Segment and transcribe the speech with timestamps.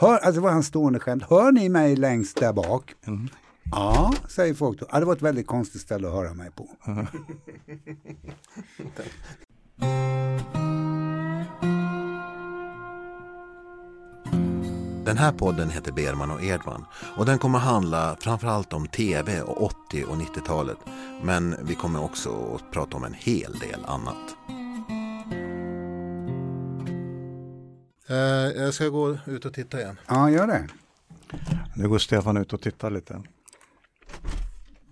[0.00, 1.22] Hör, alltså det var hans stående skämt.
[1.30, 2.94] Hör ni mig längst där bak?
[3.06, 3.28] Mm.
[3.70, 4.86] Ja, säger folk då.
[4.92, 6.68] Ja, det var ett väldigt konstigt ställe att höra mig på.
[15.04, 16.84] Den här podden heter Berman och Edman
[17.16, 20.78] och den kommer handla framförallt om tv och 80 och 90-talet.
[21.22, 24.36] Men vi kommer också att prata om en hel del annat.
[28.56, 29.96] Jag ska gå ut och titta igen.
[30.08, 30.68] Ja, gör det.
[31.76, 33.22] Nu går Stefan ut och tittar lite.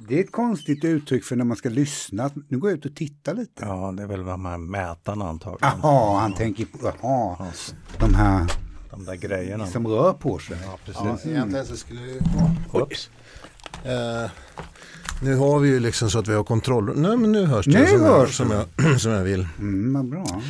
[0.09, 2.31] Det är ett konstigt uttryck för när man ska lyssna.
[2.49, 3.65] Nu går jag ut och tittar lite.
[3.65, 5.75] Ja, det är väl de här mätarna antagligen.
[5.83, 7.47] Jaha, han tänker på jaha,
[7.99, 8.53] de här
[8.91, 9.67] De där grejerna.
[9.67, 10.57] som rör på sig.
[10.65, 11.27] Ja, Ja, precis.
[11.27, 12.21] egentligen så skulle vi...
[12.73, 13.11] Oops.
[15.23, 16.93] Nu har vi ju liksom så att vi har kontroll.
[16.97, 19.49] Nej men nu hörs det Nu som, jag, hörs som, jag, som jag vill.
[19.59, 20.43] Mm, vad bra.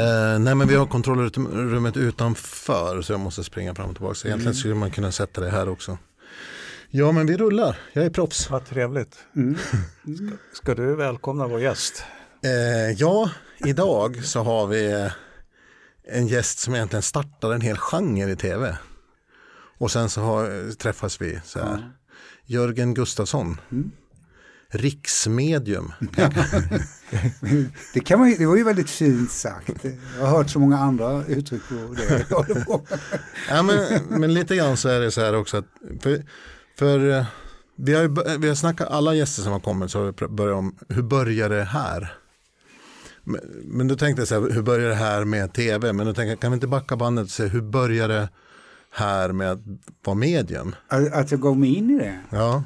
[0.00, 4.14] Eh, nej men vi har kontrollrummet utanför så jag måste springa fram och tillbaka.
[4.14, 5.98] Så egentligen skulle man kunna sätta det här också.
[6.90, 8.50] Ja men vi rullar, jag är proffs.
[8.50, 9.16] Vad trevligt.
[9.36, 9.56] Mm.
[10.16, 12.04] Ska, ska du välkomna vår gäst?
[12.44, 13.30] Eh, ja,
[13.64, 15.12] idag så har vi eh,
[16.08, 18.76] en gäst som egentligen startar en hel genre i tv.
[19.78, 21.92] Och sen så har, träffas vi så här.
[22.46, 23.60] Jörgen Gustafsson.
[24.72, 25.92] Riksmedium.
[27.94, 29.84] Det, kan man, ju- det var ju väldigt fint sagt.
[30.18, 32.26] Jag har hört så många andra uttryck på det.
[33.48, 35.64] Ja, men, men lite grann så är det så här också att
[36.02, 36.22] för,
[36.78, 37.24] för eh,
[37.76, 40.56] vi har, ju, vi har snackat, alla gäster som har kommit så har vi börjat
[40.58, 42.14] om hur börjar det här?
[43.24, 45.92] Men, men då tänkte jag så här, hur börjar det här med tv?
[45.92, 48.28] Men då tänkte jag, kan vi inte backa bandet och se hur börjar det
[48.90, 49.60] här med att
[50.04, 50.74] vara medium?
[50.88, 52.18] Att att jag gav mig in i det.
[52.30, 52.64] Ja,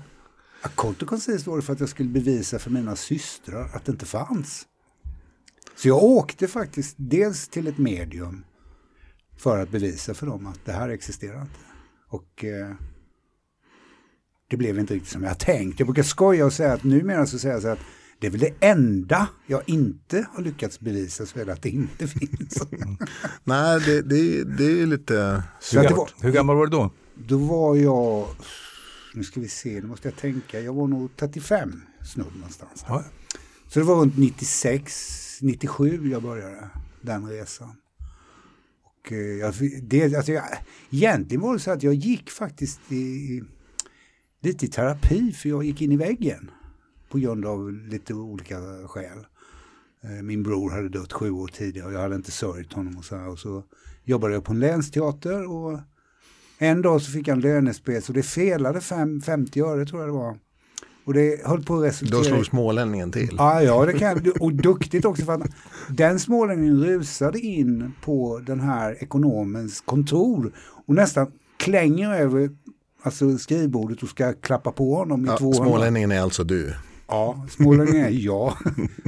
[0.75, 3.93] Kort och koncist var det för att jag skulle bevisa för mina systrar att det
[3.93, 4.67] inte fanns.
[5.77, 8.45] Så jag åkte faktiskt dels till ett medium
[9.37, 11.59] för att bevisa för dem att det här existerar inte.
[12.09, 12.75] Och eh,
[14.49, 15.81] det blev inte riktigt som jag tänkt.
[15.81, 17.79] Jag brukar skoja och säga att numera så säger jag så att
[18.19, 21.71] det är väl det enda jag inte har lyckats bevisa så är det att det
[21.71, 22.63] inte finns.
[23.45, 25.43] nej det, det, det är lite
[25.75, 26.91] var, Hur gammal var du då?
[27.15, 28.27] då var jag,
[29.17, 32.85] nu ska vi se, nu måste jag tänka, jag var nog 35 snudd någonstans.
[32.89, 33.05] Ja.
[33.69, 37.77] Så det var runt 96, 97 jag började den resan.
[38.83, 40.45] Och eh, jag, det, alltså jag,
[40.91, 43.43] egentligen var det så att jag gick faktiskt i, i,
[44.41, 46.51] lite i terapi för jag gick in i väggen
[47.11, 49.27] på grund av lite olika skäl.
[50.03, 53.05] Eh, Min bror hade dött sju år tidigare och jag hade inte sörjt honom och
[53.05, 53.29] så här.
[53.29, 53.65] Och så
[54.05, 55.81] jobbade jag på en länsteater och
[56.59, 60.09] en dag så fick jag en lönespec och det felade fem, 50 öre tror jag
[60.09, 60.37] det var.
[61.05, 63.35] Och det höll på att resultera Då slog smålänningen till.
[63.39, 64.33] Ja, ja, det kan.
[64.41, 65.51] Och duktigt också för att
[65.89, 70.53] den smålänningen rusade in på den här ekonomens kontor
[70.87, 72.51] och nästan klänger över
[73.03, 75.65] alltså skrivbordet och ska klappa på honom i Ja, 200.
[75.65, 76.75] smålänningen är alltså du.
[77.09, 78.53] Ja, smålänning är jag.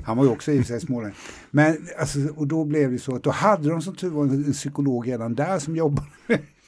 [0.05, 1.17] Han var ju också i och för sig smålänning.
[1.51, 4.53] Men alltså, och då blev det så att då hade de som tur var en
[4.53, 6.07] psykolog redan där som jobbade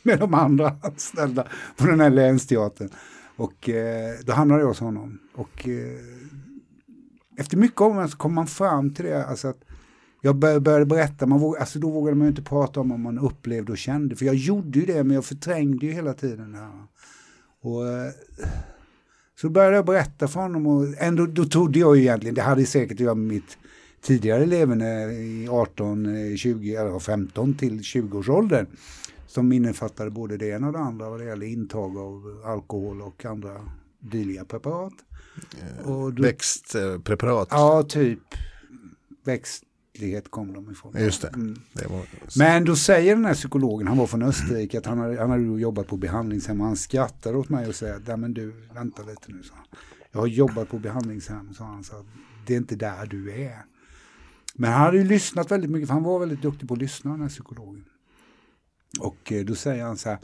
[0.03, 1.47] med, de andra anställda
[1.77, 2.89] på den här länsteatern.
[3.37, 5.19] Och eh, då hamnade jag hos honom.
[5.35, 6.01] Och eh,
[7.39, 9.65] efter mycket om så kom man fram till det, alltså att
[10.23, 13.01] jag bör- började berätta, man våg, alltså då vågade man ju inte prata om vad
[13.01, 16.53] man upplevde och kände, för jag gjorde ju det men jag förträngde ju hela tiden
[16.53, 16.71] det här.
[17.63, 18.11] Och, eh,
[19.41, 22.67] så började jag berätta för honom och ändå, då trodde jag ju egentligen, det hade
[22.67, 23.59] säkert att göra med mitt
[24.03, 28.67] tidigare leverne, i 18-20, eller 15 till 20-årsåldern.
[29.31, 33.25] Som innefattade både det ena och det andra vad det gäller intag av alkohol och
[33.25, 34.93] andra dylika preparat.
[35.85, 37.49] Och då, Växtpreparat.
[37.51, 38.19] ja, typ
[39.25, 40.95] växtlighet kom de ifrån.
[40.99, 41.29] Just det.
[41.29, 41.57] Mm.
[41.73, 42.03] det var,
[42.39, 45.43] Men då säger den här psykologen, han var från Österrike, att han hade, han hade
[45.43, 49.33] jobbat på behandlingshem och han skrattade åt mig och säger, nej men du, vänta lite
[49.33, 49.55] nu, så.
[50.13, 52.05] Jag har jobbat på behandlingshem, sa han, så
[52.47, 53.65] det är inte där du är.
[54.55, 57.11] Men han hade ju lyssnat väldigt mycket, för han var väldigt duktig på att lyssna,
[57.11, 57.85] den här psykologen.
[58.99, 60.19] Och eh, då säger han så här,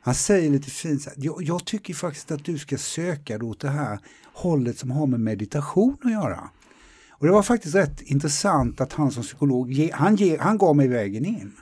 [0.00, 3.48] han säger lite fint så här, jag, jag tycker faktiskt att du ska söka dig
[3.48, 3.98] åt det här
[4.34, 6.50] hållet som har med meditation att göra.
[7.10, 10.76] Och det var faktiskt rätt intressant att han som psykolog, ge, han, ge, han gav
[10.76, 11.52] mig vägen in.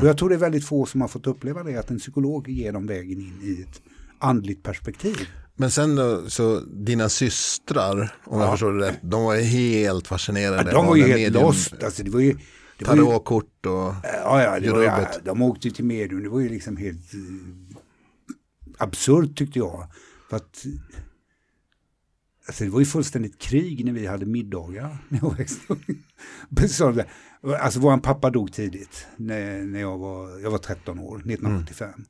[0.00, 2.48] Och jag tror det är väldigt få som har fått uppleva det, att en psykolog
[2.48, 3.82] ger dem vägen in i ett
[4.18, 5.16] andligt perspektiv.
[5.56, 10.70] Men sen då, så dina systrar, om jag förstår det rätt, de var helt fascinerade.
[10.70, 11.82] Ja, de var ju helt medium, lost.
[11.84, 12.38] Alltså, det var ju,
[12.78, 13.94] Tarotkort och...
[14.02, 15.24] ja, ja, det var rubbet.
[15.24, 17.76] de åkte till medium, det var ju liksom helt eh,
[18.78, 19.86] absurt tyckte jag.
[20.30, 20.64] För att,
[22.46, 25.80] alltså, det var ju fullständigt krig när vi hade middagar när jag växte upp.
[27.60, 32.04] Alltså vår pappa dog tidigt, när, när jag, var, jag var 13 år, 1975.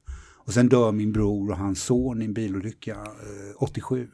[0.46, 4.08] Och sen dör min bror och hans son i en bilolycka eh, 87.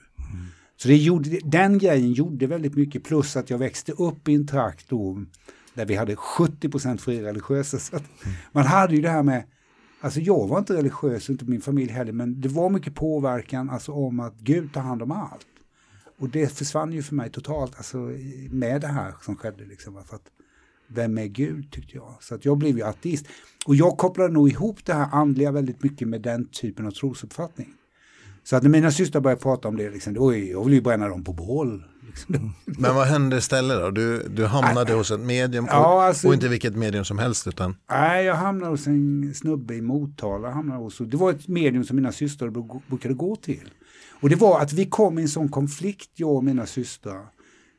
[0.76, 4.46] Så det gjorde, den grejen gjorde väldigt mycket, plus att jag växte upp i en
[4.46, 5.24] trakt då
[5.80, 7.78] där vi hade 70 fri religiösa.
[7.78, 8.04] Så att
[8.52, 9.44] Man hade ju det här med,
[10.00, 13.70] alltså jag var inte religiös, och inte min familj heller, men det var mycket påverkan
[13.70, 15.46] alltså om att Gud tar hand om allt.
[16.18, 17.96] Och det försvann ju för mig totalt, alltså
[18.50, 19.64] med det här som skedde.
[19.64, 20.30] Liksom, för att,
[20.88, 22.14] vem är Gud tyckte jag.
[22.20, 23.26] Så att jag blev ju ateist.
[23.66, 27.68] Och jag kopplade nog ihop det här andliga väldigt mycket med den typen av trosuppfattning.
[28.44, 31.08] Så att när mina systrar började prata om det, liksom, oj, jag vill ju bränna
[31.08, 31.84] dem på bål.
[32.10, 32.52] Liksom.
[32.64, 33.90] Men vad hände istället då?
[33.90, 37.46] Du, du hamnade hos ett medium och, Ja, alltså- och inte vilket medium som helst
[37.46, 40.50] utan Nej, jag hamnade hos en snubbe i Motala.
[40.50, 43.70] Hamnade hos, det var ett medium som mina systrar bru- brukade gå till.
[44.20, 47.26] Och det var att vi kom i en sån konflikt, jag och mina systrar.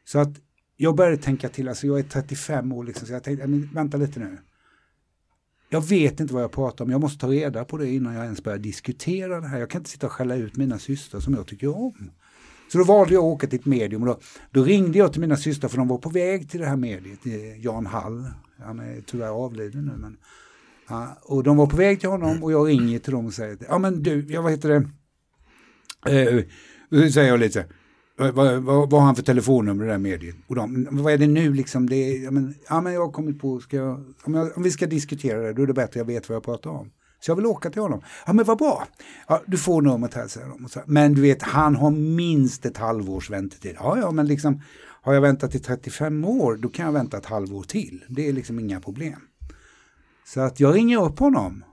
[0.05, 0.29] Så att
[0.77, 3.97] jag började tänka till, alltså jag är 35 år, liksom, så jag tänkte, men, vänta
[3.97, 4.37] lite nu.
[5.69, 8.23] Jag vet inte vad jag pratar om, jag måste ta reda på det innan jag
[8.23, 9.59] ens börjar diskutera det här.
[9.59, 12.11] Jag kan inte sitta och skälla ut mina systrar som jag tycker om.
[12.71, 14.19] Så då valde jag att åka till ett medium och då,
[14.51, 17.25] då ringde jag till mina systrar för de var på väg till det här mediet,
[17.25, 18.25] eh, Jan Hall.
[18.59, 20.17] Han är tyvärr avliden nu men
[20.89, 23.57] Ja, och de var på väg till honom och jag ringer till dem och säger,
[23.69, 26.43] ja men du, jag vad heter det, eh,
[26.89, 29.97] då säger jag lite så här, vad, vad, vad har han för telefonnummer det där
[29.97, 30.35] mediet?
[30.47, 33.11] Och de, vad är det nu liksom, det är, ja, men, ja men jag har
[33.11, 35.89] kommit på, ska jag, om, jag, om vi ska diskutera det, då är det bättre
[35.89, 36.91] att jag vet vad jag pratar om.
[37.21, 38.01] Så jag vill åka till honom.
[38.25, 38.87] Ja men vad bra,
[39.27, 40.67] ja, du får numret här säger de.
[40.85, 43.75] Men du vet, han har minst ett halvårs väntetid.
[43.79, 44.61] Ja ja, men liksom,
[45.01, 48.05] har jag väntat i 35 år, då kan jag vänta ett halvår till.
[48.09, 49.19] Det är liksom inga problem.
[50.25, 51.63] Så att jag ringer upp honom.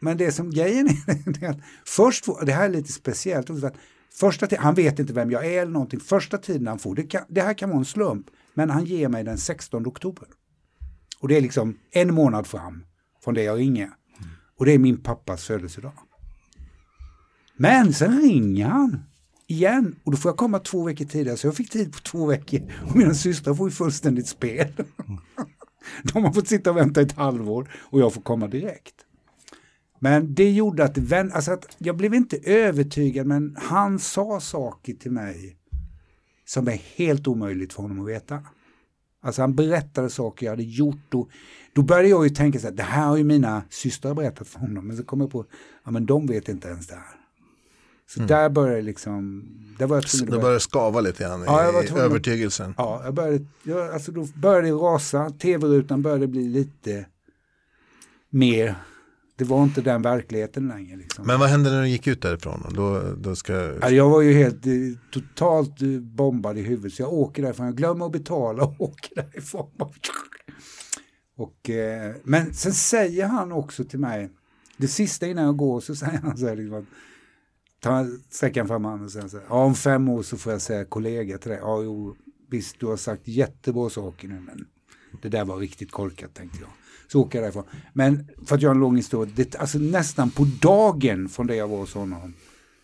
[0.00, 3.76] Men det som grejen är, är att först, det här är lite speciellt, också att
[4.20, 7.02] första tiden, han vet inte vem jag är eller någonting, första tiden han får, det,
[7.02, 10.28] kan, det här kan vara en slump, men han ger mig den 16 oktober.
[11.20, 12.84] Och det är liksom en månad fram
[13.24, 13.90] från det jag ringer.
[14.58, 15.92] Och det är min pappas födelsedag.
[17.56, 19.04] Men sen ringer han
[19.46, 22.26] igen och då får jag komma två veckor tidigare, så jag fick tid på två
[22.26, 22.72] veckor.
[22.88, 24.72] Och mina systrar får ju fullständigt spel.
[26.12, 28.94] De har fått sitta och vänta ett halvår och jag får komma direkt.
[29.98, 34.92] Men det gjorde att, vän, alltså att jag blev inte övertygad men han sa saker
[34.92, 35.56] till mig
[36.44, 38.42] som är helt omöjligt för honom att veta.
[39.26, 41.28] Alltså han berättade saker jag hade gjort och
[41.72, 44.58] då började jag ju tänka så här, det här har ju mina systrar berättat för
[44.58, 44.86] honom.
[44.86, 45.44] Men så kom jag på,
[45.84, 47.20] ja men de vet inte ens det här.
[48.08, 51.98] Så där började liksom, där var jag tvungen att började skava lite grann Ja, i
[51.98, 52.74] övertygelsen.
[52.76, 57.06] Ja, jag började, jag, alltså då började det rasa, tv-rutan började bli lite
[58.30, 58.74] mer,
[59.36, 60.96] det var inte den verkligheten längre.
[60.96, 61.26] Liksom.
[61.26, 62.72] Men vad hände när du gick ut därifrån?
[62.74, 63.52] Då, då ska...
[63.80, 64.72] Ja, jag var ju helt eh,
[65.10, 69.14] totalt eh, bombad i huvudet så jag åker därifrån, jag glömmer att betala och åker
[69.14, 69.70] därifrån.
[71.36, 74.30] Och, eh, men sen säger han också till mig,
[74.76, 76.86] det sista innan jag går så säger han så här, liksom,
[77.80, 80.62] ta sträckan fram handen och säger så här, ja, om fem år så får jag
[80.62, 82.16] säga kollega till dig, ja jo,
[82.50, 84.66] visst du har sagt jättebra saker nu men
[85.22, 86.70] det där var riktigt korkat tänkte jag.
[87.08, 87.64] Så åker jag därifrån.
[87.92, 91.68] Men för att göra en lång historia, det, alltså nästan på dagen från det jag
[91.68, 92.34] var hos honom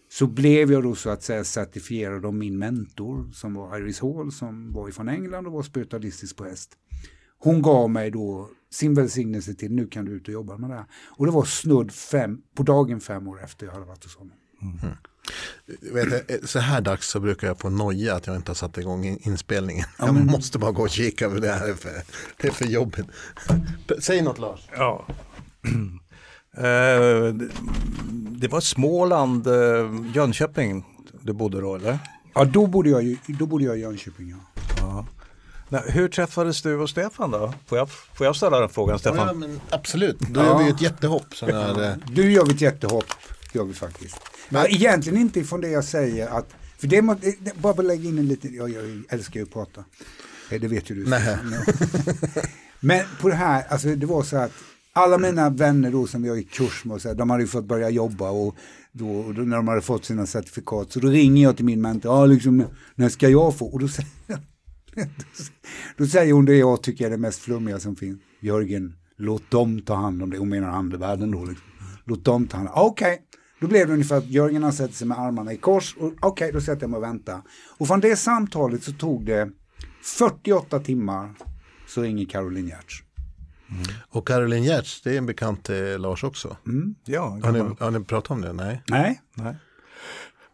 [0.09, 4.33] så blev jag då så att säga certifierad av min mentor som var Iris Hall
[4.33, 6.71] som var ifrån England och var spiritualistisk präst.
[7.39, 10.77] Hon gav mig då sin välsignelse till nu kan du ut och jobba med det
[10.77, 10.87] här.
[11.09, 14.37] Och det var snudd fem, på dagen fem år efter jag hade varit hos honom.
[14.61, 14.97] Mm-hmm.
[15.93, 18.79] Vet, du, så här dags så brukar jag få noja att jag inte har satt
[18.79, 19.87] igång in- inspelningen.
[19.99, 21.91] Ja, jag men- måste bara gå och kika för det här är för,
[22.37, 23.07] det är för jobbigt.
[24.01, 24.61] Säg något Lars.
[24.77, 25.07] Ja.
[26.57, 27.35] Eh,
[28.13, 30.85] det- var Småland, eh, Jönköping
[31.21, 31.99] du bodde då eller?
[32.35, 34.31] Ja, då bodde jag, då bodde jag i Jönköping.
[34.31, 34.63] Ja.
[34.81, 35.07] Ja.
[35.69, 37.55] Nej, hur träffades du och Stefan då?
[37.67, 39.27] Får jag, får jag ställa den frågan Stefan?
[39.27, 40.47] Ja, men absolut, då Ja.
[40.47, 41.27] gör vi ett jättehopp.
[41.43, 43.05] När, eh, Du gör vi ett jättehopp,
[43.53, 44.17] gör vi faktiskt.
[44.53, 47.17] Men, egentligen inte ifrån det jag säger att, för det, må,
[47.55, 49.85] bara lägga in en liten, jag, jag älskar ju att prata.
[50.51, 51.11] Eh, Det vet ju du.
[51.11, 51.39] Nej.
[52.81, 54.53] Men på det här, alltså det var så att
[54.93, 57.65] alla mina vänner då som jag gick kurs med, så här, de hade ju fått
[57.65, 58.57] börja jobba och
[58.93, 61.81] då, och då när de hade fått sina certifikat så då ringer jag till min
[61.81, 63.67] mentor, ja liksom när ska jag få?
[63.67, 64.11] Och då säger,
[65.97, 68.21] då säger hon det jag tycker är det mest flummiga som finns.
[68.41, 70.39] Jörgen, låt dem ta hand om det.
[70.39, 71.45] Hon menar andevärlden då.
[71.45, 71.67] Liksom.
[72.05, 72.81] Låt dem ta hand om det.
[72.81, 73.23] Okej,
[73.63, 75.97] då blev det ungefär att Jörgen han sätter sig med armarna i kors.
[75.99, 77.43] och Okej, då sätter jag mig och väntar.
[77.79, 79.51] Och från det samtalet så tog det
[80.19, 81.35] 48 timmar
[81.89, 82.95] så ringer Caroline Giertz.
[84.09, 86.57] och Caroline Giertz, det är en bekant till Lars också.
[87.05, 88.53] Ja, Har ni, har ni pratat om det?
[88.53, 88.83] Nej.
[88.89, 89.57] Nej, Nej.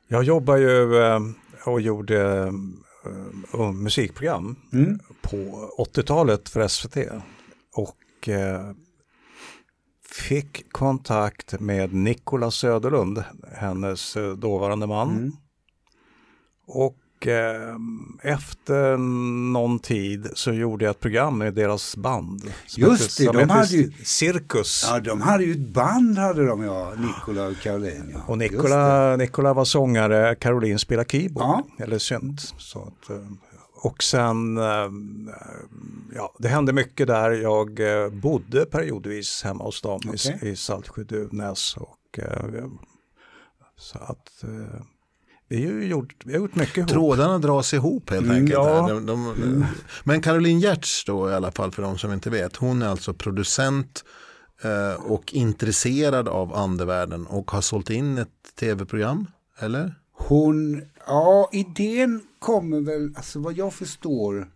[0.09, 1.21] Jag jobbar ju eh,
[1.65, 2.53] och gjorde
[3.55, 4.57] eh, musikprogram
[5.23, 5.37] på
[5.95, 6.97] 80-talet för SVT.
[7.75, 8.71] Och eh,
[10.11, 13.25] fick kontakt med Nikola Söderlund,
[13.55, 15.11] hennes eh, dåvarande man.
[15.11, 15.33] Mm.
[16.67, 17.77] Och eh,
[18.23, 18.97] efter
[19.53, 22.53] någon tid så gjorde jag ett program med deras band.
[22.77, 24.87] Just hette- det, de hade ju- Cirkus.
[24.91, 28.11] Ja, de hade ju ett band hade de ja, Nikola och Caroline.
[28.15, 28.21] Ja.
[28.27, 28.39] Och.
[28.39, 31.45] Nikola, Nikola var sångare, Caroline spelade keyboard,
[31.79, 31.85] Ja.
[31.85, 32.41] eller synt.
[32.59, 33.17] Så att, eh,
[33.83, 34.89] och sen, eh,
[36.15, 37.31] ja det hände mycket där.
[37.31, 40.39] Jag eh, bodde periodvis hemma hos dem i- Okej.
[40.43, 41.77] i Saltsjö-Duvnäs.
[41.77, 42.65] Och, eh,
[43.77, 44.45] så att
[45.49, 46.89] vi har ju gjort, vi har gjort mycket ihop.
[46.91, 48.51] Trådarna dras ihop helt enkelt.
[48.53, 48.83] ja.
[48.83, 48.89] här.
[48.95, 49.65] De, de,
[50.05, 52.57] Men Caroline Giertz då i alla fall för de som inte vet.
[52.57, 54.05] Hon är alltså producent
[54.63, 58.29] eh, och intresserad av andevärlden och har sålt in ett
[58.61, 59.27] tv-program.
[59.59, 59.95] Eller?
[60.13, 64.49] Hon, ja idén kommer väl, alltså vad jag förstår,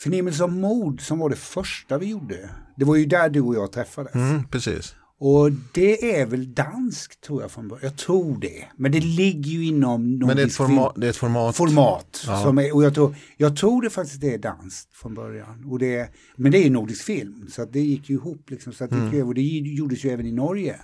[0.00, 2.50] Förnimmelse av mod som var det första vi gjorde.
[2.76, 4.14] Det var ju där du och jag träffades.
[4.14, 4.94] Mm, precis.
[5.20, 7.84] Och det är väl danskt tror jag från början.
[7.84, 8.64] Jag tror det.
[8.76, 11.56] Men det ligger ju inom Men det är ett film- Det är ett format.
[11.56, 12.24] format.
[12.26, 12.42] Ja.
[12.42, 15.64] Som är, och jag tror, jag tror det faktiskt är danskt från början.
[15.70, 17.46] Och det, men det är ju nordisk film.
[17.50, 18.50] Så det gick ju ihop.
[18.50, 19.20] Liksom, så att det, gick Mm.
[19.20, 19.34] över.
[19.34, 20.80] Det gjordes ju även i Norge.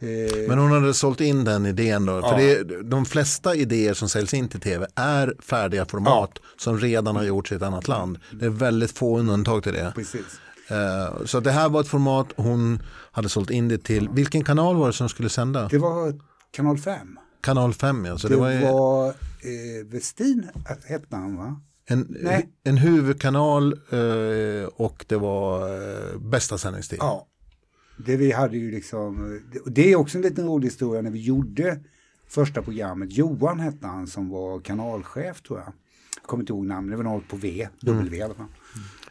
[0.00, 2.12] Eh, Men hon hade sålt in den idén då.
[2.12, 2.28] Ja.
[2.30, 7.16] För det, de flesta idéer som säljs in till tv är färdiga format som redan
[7.16, 8.18] har gjorts i ett annat land.
[8.32, 9.92] Det är väldigt få undantag till det.
[9.94, 10.22] precis.
[10.68, 14.08] Eh, Så det här var ett format hon hade sålt in det till.
[14.08, 15.68] Vilken kanal var det som skulle sända?
[15.68, 16.14] Det var
[16.50, 17.18] kanal 5.
[17.40, 18.18] Kanal 5 ja.
[18.18, 19.14] Så Det, det, var, ju var eh,
[19.86, 20.48] Westin
[20.88, 21.60] hette han va?
[21.90, 22.48] en, Nej.
[22.64, 25.60] en huvudkanal eh, och det var
[26.12, 26.98] eh, bästa sändningstid.
[27.02, 27.26] Ja.
[28.06, 31.80] Det vi hade ju liksom, det- är också en liten rolig historia när vi gjorde
[32.28, 33.12] första programmet.
[33.12, 35.72] Johan hette han som var kanalchef tror jag.
[36.16, 38.46] Jag kommer inte ihåg namnet, det var något på V, W i alla fall.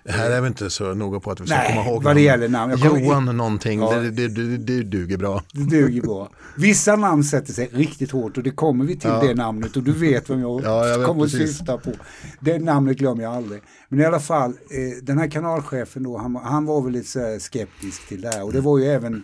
[0.07, 2.03] Det här är vi inte så noga på att vi ska Nej, komma ihåg.
[2.03, 2.71] vad det gäller namn.
[2.71, 3.93] Jag kommer- Johan någonting, Ja.
[3.95, 5.43] det, det, det, det duger bra.
[5.53, 6.29] Det duger bra.
[6.57, 9.23] Vissa namn sätter sig riktigt hårt och det kommer vi till Ja.
[9.27, 11.91] det namnet och du vet vem jag, Ja, jag kommer att syfta på.
[12.39, 13.61] Det namnet glömmer jag aldrig.
[13.89, 18.07] Men i alla fall, eh, den här kanalchefen då, han, han var väl lite skeptisk
[18.07, 19.23] till det här och det var ju även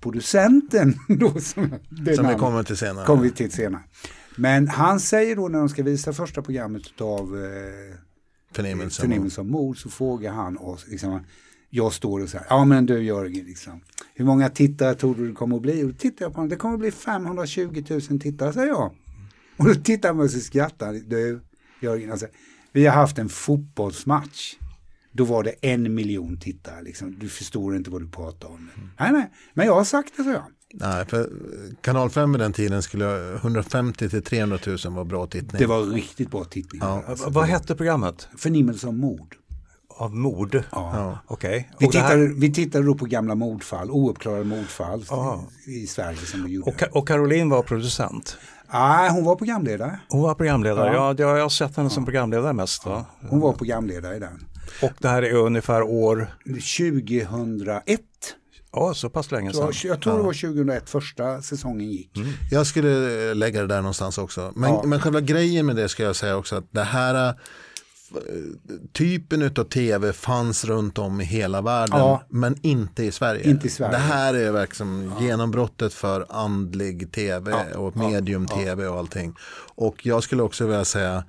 [0.00, 3.06] producenten då som, det Som vi namnet kommer till senare.
[3.06, 3.82] kommer vi till senare.
[4.36, 7.96] Men han säger då när de ska visa första programmet av eh,
[8.52, 9.02] Förnimmelse.
[9.02, 11.20] förnimmelse av mord så frågar han oss, liksom,
[11.70, 13.80] jag står och säger, ja men du Jörgen, liksom,
[14.14, 15.84] hur många tittare tror du det kommer att bli?
[15.84, 18.94] Och då tittar jag på honom, det kommer att bli 520 000 tittare, säger jag.
[19.56, 21.40] Och då tittar han på mig och skrattar du
[21.80, 22.26] Jörgen, alltså,
[22.72, 24.56] vi har haft en fotbollsmatch.
[25.12, 27.18] Då var det en miljon tittare, liksom.
[27.18, 28.70] du förstår inte vad du pratar om.
[28.98, 30.44] Nej, nej, men jag har sagt det, så jag.
[30.74, 31.30] Nej, för
[31.82, 35.58] kanal 5 i den tiden skulle 150 till 300 000 vara bra tittning.
[35.58, 36.80] Det var riktigt bra tittning.
[36.84, 37.02] Ja.
[37.08, 38.28] Alltså, Vad hette programmet?
[38.38, 39.36] Förnimmelse av mord.
[39.88, 40.54] Av mord?
[40.54, 40.62] Ja.
[40.72, 41.18] Ja.
[41.26, 41.70] Okej.
[41.78, 45.44] Vi Och det här- tittade, vi tittade då på gamla mordfall, ouppklarade mordfall Ja.
[45.66, 46.70] i, Sverige som vi gjorde.
[46.70, 48.36] och, och Caroline var producent.
[48.72, 50.00] Nej, hon var programledare.
[50.08, 50.94] Hon var programledare.
[50.94, 51.14] Ja.
[51.18, 51.36] Ja.
[51.36, 52.86] jag har sett henne som programledare mest.
[52.86, 53.04] Va?
[53.28, 54.44] Hon var programledare i den.
[54.82, 58.00] Och det här är ungefär år, 2001.
[58.72, 59.72] Ja så pass länge sedan.
[59.84, 62.10] jag tror det var 2001 första säsongen gick.
[62.50, 64.52] Jag skulle lägga det där någonstans också.
[64.56, 64.82] Men, Ja.
[64.86, 67.34] men själva grejen med det ska jag säga också att det här eh,
[68.92, 72.22] typen av tv fanns runt om i hela världen Ja.
[72.28, 73.50] men inte i Sverige.
[73.50, 73.92] Inte i Sverige.
[73.92, 77.78] Det här är verkligen genombrottet för andlig tv Ja.
[77.78, 79.34] och medium-tv och allting.
[79.74, 81.24] Och jag skulle också vilja säga,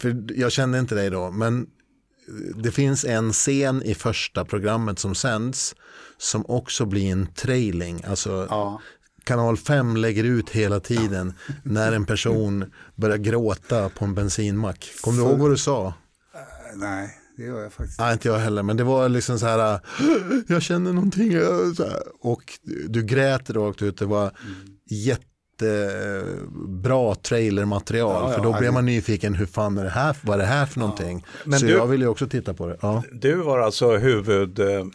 [0.00, 1.66] för jag kände inte dig då, men
[2.62, 5.74] det finns en scen i första programmet som sänds
[6.18, 8.04] som också blir en trailing.
[8.06, 8.80] Alltså Ja.
[9.24, 11.34] Kanal 5 lägger ut hela tiden
[11.64, 12.64] när en person
[12.96, 14.92] börjar gråta på en bensinmack.
[15.00, 15.86] Kommer du ihåg vad du sa?
[15.86, 15.92] Eh,
[16.76, 19.80] Nej, det gör jag faktiskt Nej, inte jag heller, men det var liksom så här,
[20.00, 20.16] "Åh,
[20.48, 21.32] jag känner någonting.
[21.34, 22.02] äh", Så här.
[22.20, 22.42] Och
[22.88, 24.30] du grät rakt ut, det var
[25.62, 28.10] jättebra trailermaterial.
[28.22, 30.48] Ja, ja, för då det- man nyfiken, hur fan är det här, vad är det
[30.48, 31.24] här för någonting?
[31.44, 32.76] Men så du- jag ville ju också titta på det.
[32.82, 33.02] Ja.
[33.12, 34.90] Du var alltså huvudmedium.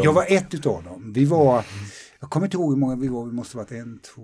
[0.00, 0.04] Eh.
[0.04, 1.12] Jag var ett utav dem.
[1.14, 1.64] Vi var,
[2.20, 4.22] jag kommer inte ihåg hur många vi var, vi måste ha varit en, två,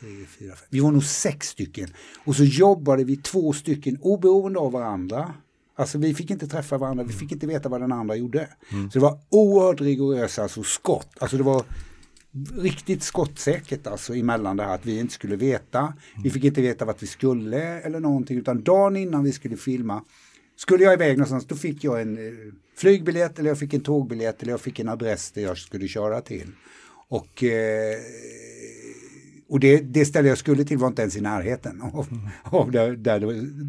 [0.00, 0.08] tre,
[0.38, 0.66] fyra, fem.
[0.70, 1.88] Vi var nog sex stycken.
[2.24, 5.32] Och så jobbade vi två stycken oberoende av varandra.
[5.78, 8.48] Alltså vi fick inte träffa varandra, vi fick inte veta vad den andra gjorde.
[8.70, 11.08] Så det var oerhört rigorösa alltså, skott.
[11.18, 11.62] Alltså det var
[12.56, 15.94] riktigt skottsäkert alltså emellan det här att vi inte skulle veta.
[16.24, 20.02] Vi fick inte veta vart vi skulle eller någonting utan dagen innan vi skulle filma
[20.60, 24.42] skulle jag iväg någonstans då fick jag en eh, flygbiljett eller jag fick en tågbiljett
[24.42, 26.52] eller jag fick en adress där jag skulle köra till.
[27.08, 27.98] Och, eh,
[29.48, 32.06] Och det, det ställe jag skulle till var inte ens i närheten av,
[32.44, 33.20] av där, där,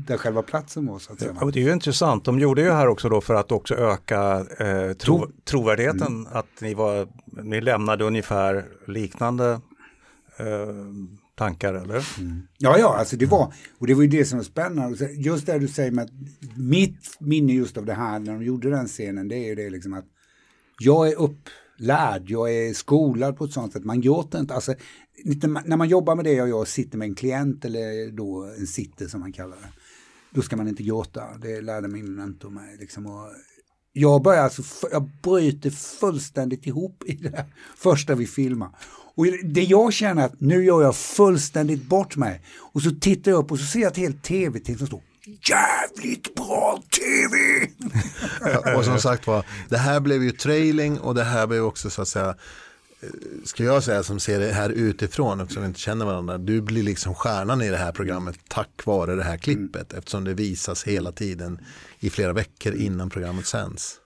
[0.07, 0.99] där själva platsen var.
[0.99, 1.35] Så att säga.
[1.41, 4.45] Ja, det är ju intressant, de gjorde ju här också då för att också öka
[4.59, 6.27] eh, tro, trovärdigheten, mm.
[6.31, 7.07] att ni, var,
[7.43, 9.61] ni lämnade ungefär liknande
[10.37, 10.75] eh,
[11.35, 12.19] tankar eller?
[12.19, 12.41] Mm.
[12.57, 15.11] Ja, ja, alltså det var, och det var ju det som var spännande.
[15.11, 16.11] Just det du säger med att
[16.57, 19.69] mitt minne just av det här när de gjorde den scenen, det är ju det
[19.69, 20.05] liksom att
[20.79, 21.21] jag är
[21.79, 24.73] lärd, jag är skolad på ett sånt sätt, man gråter inte, alltså
[25.65, 29.07] när man jobbar med det och jag sitter med en klient eller då en sitter
[29.07, 29.69] som man kallar det,
[30.31, 32.77] då ska man inte gråta, det lärde min mentor mig.
[32.79, 33.27] Liksom, och
[33.93, 37.45] jag börjar alltså, jag bryter fullständigt ihop i det
[37.77, 38.69] första vi filmar.
[39.15, 42.41] Och det jag känner att nu gör jag fullständigt bort mig.
[42.57, 46.35] Och så tittar jag upp och så ser jag ett helt tv-team som står jävligt
[46.35, 47.37] bra tv!
[48.77, 52.01] och som sagt var, det här blev ju trailing och det här blev också så
[52.01, 52.35] att säga
[53.01, 53.09] eh,
[53.45, 56.83] ska jag säga som ser det här utifrån och som inte känner varandra, du blir
[56.83, 59.99] liksom stjärnan i det här programmet tack vare det här klippet mm.
[59.99, 61.59] eftersom det visas hela tiden
[61.99, 63.99] i flera veckor innan programmet sänds.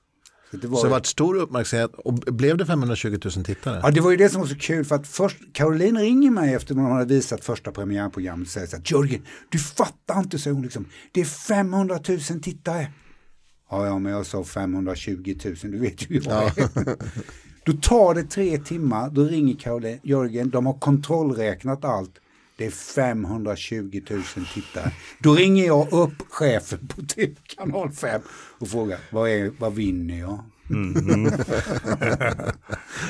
[0.61, 0.77] Det var...
[0.77, 3.79] Så det var stor uppmärksamhet och blev det 520 000 tittare?
[3.83, 6.53] Ja, det var ju det som var så kul för att först, Caroline ringer mig
[6.53, 10.39] efter att man hade visat första premiärprogrammet och säger så här, Jörgen, du fattar inte,
[10.39, 12.87] så hon liksom, det är 500 000 tittare.
[13.69, 16.69] Ja, ja, men jag sa 520 000, du vet ju hur jag är.
[16.75, 16.95] Ja.
[17.65, 22.19] Då tar det tre timmar, då ringer Caroline, Jörgen, de har kontrollräknat allt.
[22.57, 24.91] Det är 520 000 tittare.
[25.19, 28.21] Då ringer jag upp chefen på TV kanal 5
[28.59, 30.39] och frågar vad, är, vad vinner jag?
[30.69, 31.31] Mm.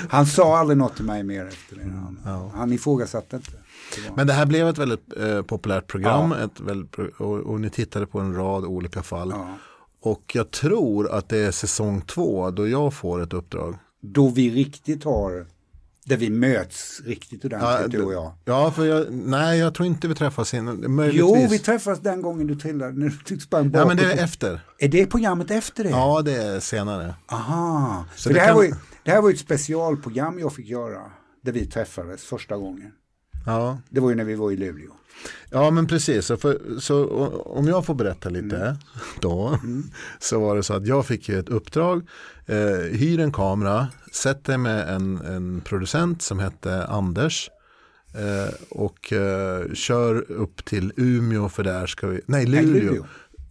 [0.09, 1.83] han sa aldrig något till mig mer efter det.
[1.83, 2.51] Han, ja.
[2.55, 3.51] han ifrågasatte inte.
[3.51, 6.45] Det Men det här blev ett väldigt eh, populärt program ja.
[6.45, 9.29] ett väldigt, och, och, ni tittade på en rad olika fall.
[9.29, 9.47] Ja.
[10.01, 13.75] Och jag tror att det är säsong två då jag får ett uppdrag.
[14.01, 15.45] Då vi riktigt har
[16.05, 18.31] där vi möts riktigt ordentligt, ja, du och jag.
[18.45, 20.95] Ja, för jag, nej, jag tror inte vi träffas innan.
[20.95, 21.19] Möjligtvis.
[21.19, 24.23] Jo, vi träffas den gången du trillade, när du tycks sprang Ja, men det är
[24.23, 24.61] efter.
[24.77, 25.89] Är det programmet efter det?
[25.89, 27.15] Ja, det är senare.
[27.31, 28.05] Aha.
[28.15, 28.55] Så det, det, här kan...
[28.55, 31.01] var ju, det här var ett specialprogram jag fick göra,
[31.41, 32.91] där vi träffades första gången.
[33.45, 33.79] Ja.
[33.89, 34.91] Det var ju när vi var i Luleå.
[35.49, 37.07] Ja men precis, så, för, så
[37.45, 38.75] om jag får berätta lite mm.
[39.21, 39.47] då.
[39.63, 39.83] Mm.
[40.19, 42.07] Så var det så att jag fick ett uppdrag,
[42.45, 47.49] eh, hyr en kamera, sätter med en, en producent som hette Anders.
[48.15, 52.73] Eh, och eh, kör upp till Umeå för där ska vi, nej Luleå.
[52.73, 53.05] Nej, Luleå.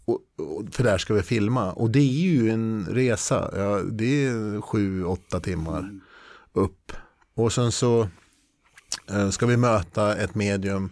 [0.05, 1.73] Och, och, för där ska vi filma.
[1.73, 6.01] Och det är ju en resa, ja, det är sju, åtta timmar mm.
[6.53, 6.93] upp.
[7.35, 8.09] Och sen så
[9.31, 10.90] ska vi möta ett medium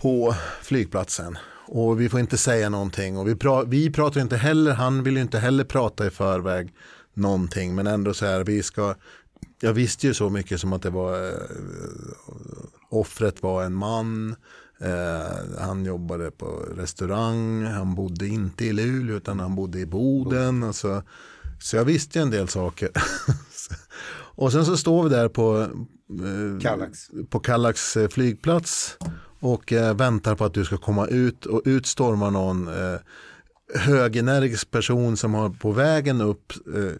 [0.00, 1.38] på flygplatsen.
[1.66, 5.16] Och vi får inte säga någonting och vi, pra vi pratar inte heller, han vill
[5.16, 6.72] ju inte heller prata i förväg
[7.14, 8.94] någonting men ändå så här, vi ska,
[9.60, 11.34] jag visste ju så mycket som att det var, eh,
[12.90, 14.36] offret var en man,
[14.80, 20.64] eh, han jobbade på restaurang, han bodde inte i Luleå utan han bodde i Boden.
[20.64, 21.02] Alltså,
[21.60, 22.90] så jag visste ju en del saker.
[24.38, 27.10] och sen så står vi där på, eh, Kallax.
[27.28, 28.96] på Kallax eh, flygplats
[29.40, 33.00] och eh, väntar på att du ska komma ut och utstormar någon eh,
[33.74, 36.92] högenergisk person som har på vägen upp eh,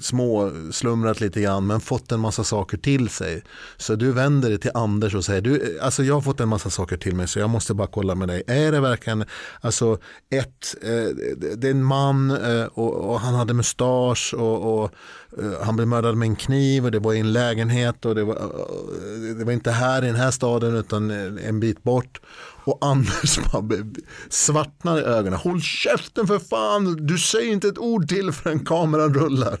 [0.00, 3.42] småslumrat lite grann men fått en massa saker till sig.
[3.76, 6.70] Så du vänder dig till Anders och säger, du, alltså jag har fått en massa
[6.70, 8.42] saker till mig så jag måste bara kolla med dig.
[8.46, 9.24] Är det verkligen,
[9.60, 9.98] alltså
[10.30, 11.16] ett, eh,
[11.56, 14.90] det är en man eh, och, och, han hade mustasch och, och
[15.38, 18.24] eh, han blev mördad med en kniv och det var i en lägenhet och det
[18.24, 22.20] var, eh, det var inte här i den här staden utan en bit bort.
[22.64, 23.84] Och Anders bara
[24.28, 25.38] svartnar i ögonen.
[25.38, 29.58] Håll käften för fan, du säger inte ett ord till förrän kameran rullar.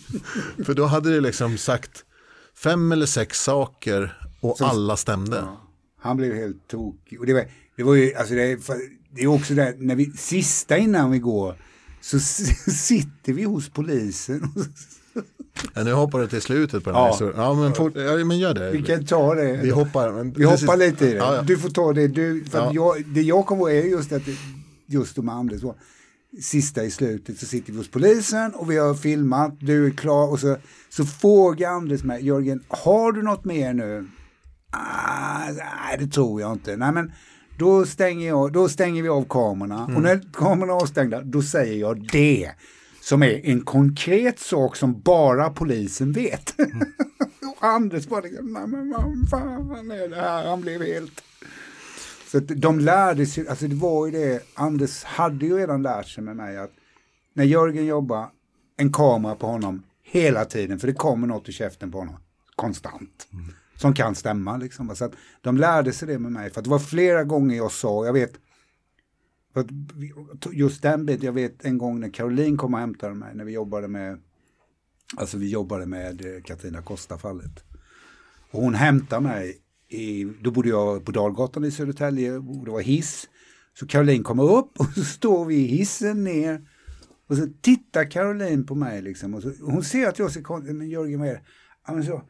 [0.64, 2.04] för då hade det liksom sagt
[2.56, 5.36] fem eller sex saker och Som, alla stämde.
[5.36, 5.60] Ja,
[6.00, 7.20] han blev helt tokig.
[7.20, 7.44] Och det var,
[7.76, 8.58] det var ju, alltså det,
[9.10, 11.56] det är också det, när vi, sista innan vi går,
[12.00, 12.20] så
[12.70, 14.52] sitter vi hos polisen
[15.74, 17.32] Ja, nu hoppar du till slutet på den här ja.
[17.36, 18.70] ja, men, fort, ja, men gör det.
[18.70, 19.52] Vi kan ta det.
[19.52, 21.16] Vi hoppar, vi hoppar lite i det.
[21.16, 22.08] Ja, du får ta det.
[22.08, 24.22] Du, för jag, det jag kommer ihåg är just att
[24.86, 25.74] just de Anders så,
[26.40, 30.30] sista i slutet så sitter vi hos polisen och vi har filmat, du är klar
[30.30, 30.56] och så,
[30.88, 34.08] så frågar Anders mig, Jörgen, har du något mer nu?
[34.70, 36.76] Ah, nej, det tror jag inte.
[36.76, 37.12] Nej, men
[37.58, 39.96] då stänger, jag, då stänger vi av kamerorna mm.
[39.96, 42.50] och när kamerorna är avstängda, då säger jag det
[43.12, 46.58] som är en konkret sak som bara polisen vet.
[46.58, 46.78] Mm.
[47.58, 50.46] och Anders bara, nej men vad fan är det här?
[50.46, 51.22] Han blev helt...
[52.26, 56.24] Så de lärde sig, alltså det var ju det, Anders hade ju redan lärt sig
[56.24, 56.70] med mig att
[57.34, 58.28] när Jörgen jobbar,
[58.76, 62.16] en kamera på honom hela tiden, för det kommer något i käften på honom,
[62.56, 63.28] konstant.
[63.32, 63.54] Mm.
[63.76, 64.56] som kan stämma.
[64.56, 64.96] Liksom.
[64.96, 67.72] Så att de lärde sig det med mig, för att det var flera gånger jag
[67.72, 68.32] sa, jag vet,
[70.52, 73.52] just den biten, jag vet en gång när Caroline kom och hämtade mig, när vi
[73.52, 74.18] jobbade med,
[75.16, 77.64] alltså vi jobbade med eh, Katarina Costa-fallet.
[78.50, 82.80] Och hon hämtade mig, i, då bodde jag på Dalgatan i Södertälje, och det var
[82.80, 83.28] hiss.
[83.78, 86.68] Så Caroline kommer upp och så står vi i hissen ner
[87.26, 89.34] och så tittar Caroline på mig liksom.
[89.34, 91.42] Och så, hon ser att jag ser konstig men Jörgen vad är det?
[91.86, 92.22] Ja, men så,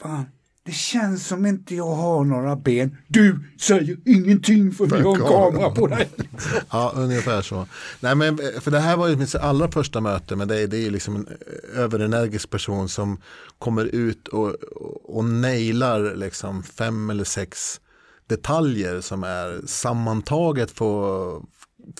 [0.00, 0.24] fan,
[0.70, 2.96] det känns som inte jag har några ben.
[3.08, 6.08] Du säger ingenting för vi har en kamera på dig.
[6.70, 7.66] ja, ungefär så.
[8.00, 10.66] Nej, men, för det här var ju mitt allra första möte med dig.
[10.66, 11.28] Det är liksom en
[11.74, 13.20] överenergisk person som
[13.58, 17.80] kommer ut och, och, och nailar liksom fem eller sex
[18.26, 21.42] detaljer som är sammantaget få,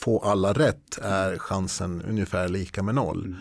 [0.01, 3.25] få alla rätt är chansen ungefär lika med noll.
[3.27, 3.37] Mm.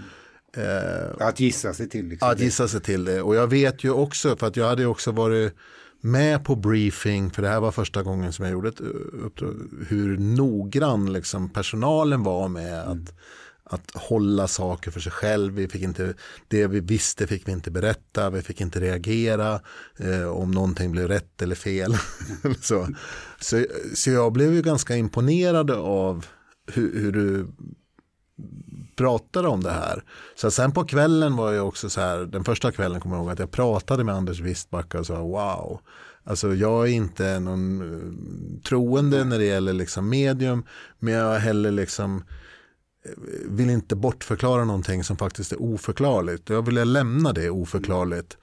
[0.57, 2.07] Eh, att gissa sig till.
[2.07, 2.29] Liksom.
[2.29, 3.21] Att gissa sig till det.
[3.21, 5.53] Och jag vet ju också, för att jag hade också varit
[6.01, 8.81] med på briefing, för det här var första gången som jag gjorde ett
[9.23, 9.55] uppdrag,
[9.87, 12.91] hur noggrann liksom personalen var med mm.
[12.91, 13.13] att,
[13.63, 15.53] att hålla saker för sig själv.
[15.53, 16.13] Vi fick inte,
[16.47, 19.61] det vi visste fick vi inte berätta, vi fick inte reagera
[19.97, 21.97] eh, om någonting blev rätt eller fel.
[22.61, 22.87] så,
[23.39, 26.25] så, så jag blev ju ganska imponerad av
[26.73, 27.47] hur, hur du
[28.99, 30.03] pratade om det här.
[30.35, 33.31] Så sen på kvällen var jag också så här, den första kvällen kommer jag ihåg
[33.31, 35.79] att jag pratade med Anders Wistbacka och sa wow.
[36.23, 40.63] Alltså jag är inte någon uh, troende när det gäller liksom medium,
[40.99, 42.23] men jag heller liksom
[43.05, 43.11] eh,
[43.49, 46.49] vill inte bortförklara någonting som faktiskt är oförklarligt.
[46.49, 48.37] Jag ville lämna det oförklarligt.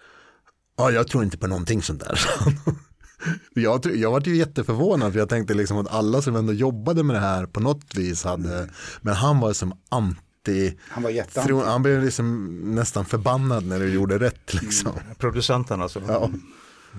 [0.76, 2.20] Ja, jag tror inte på någonting sånt där.
[3.54, 7.16] Jag, jag var ju jätteförvånad för jag tänkte liksom att alla som ändå jobbade med
[7.16, 8.70] det här på något vis hade, mm.
[9.00, 10.25] men han var som anti
[10.88, 11.52] han var jätteanti.
[11.52, 14.54] Han blev liksom nästan förbannad när du gjorde rätt.
[14.54, 14.90] Liksom.
[14.90, 15.14] Mm.
[15.18, 16.02] Producenten alltså.
[16.08, 16.30] Ja.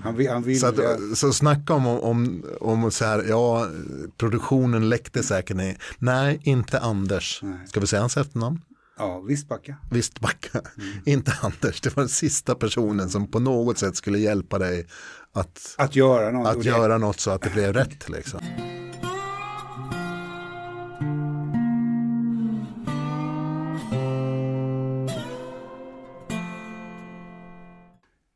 [0.04, 0.78] Han vill, han vill, så, att,
[1.16, 3.68] så snacka om, om, om så här, ja,
[4.18, 5.58] produktionen läckte säkert.
[5.58, 7.40] Nej, nej inte Anders.
[7.44, 7.68] Nej.
[7.68, 8.62] Ska vi säga hans efternamn?
[8.98, 9.76] Ja, Vistbacka.
[9.92, 10.90] Vistbacka, mm.
[11.06, 11.82] inte Anders.
[11.82, 14.88] Det var den sista personen som på något sätt skulle hjälpa dig
[15.34, 18.10] att, att, göra, något, att göra något så att det blev rätt.
[18.10, 18.40] Liksom.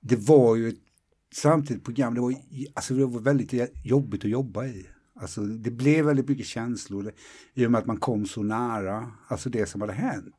[0.01, 0.79] Det var ju ett
[1.33, 2.35] samtidigt program, det var,
[2.73, 4.85] alltså det var väldigt jobbigt att jobba i.
[5.15, 7.11] Alltså det blev väldigt mycket känslor
[7.53, 10.35] i och med att man kom så nära, alltså det som hade hänt.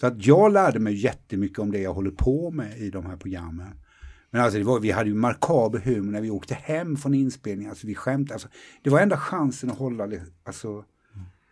[0.00, 3.16] Så att jag lärde mig jättemycket om det jag håller på med i de här
[3.16, 3.74] programmen.
[4.30, 7.70] Men alltså det var, vi hade ju markaber humor när vi åkte hem från inspelningen,
[7.70, 8.34] alltså vi skämtade.
[8.34, 8.48] Alltså,
[8.82, 10.08] det var enda chansen att hålla,
[10.44, 10.84] alltså,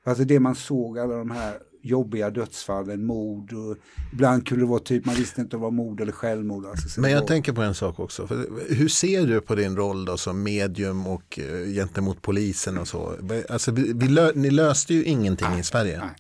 [0.05, 3.77] alltså det man såg, alla de här jobbiga dödsfallen, mord och
[4.12, 6.66] ibland kunde det vara typ, man visste inte om det var mord eller självmord.
[6.66, 7.27] Alltså, Men jag var...
[7.27, 11.07] tänker på en sak också, För hur ser du på din roll då som medium
[11.07, 13.18] och uh, gentemot polisen och så?
[13.49, 15.99] Alltså, vi, vi lö ni löste ju ingenting nej, i Sverige.
[15.99, 16.14] Nej,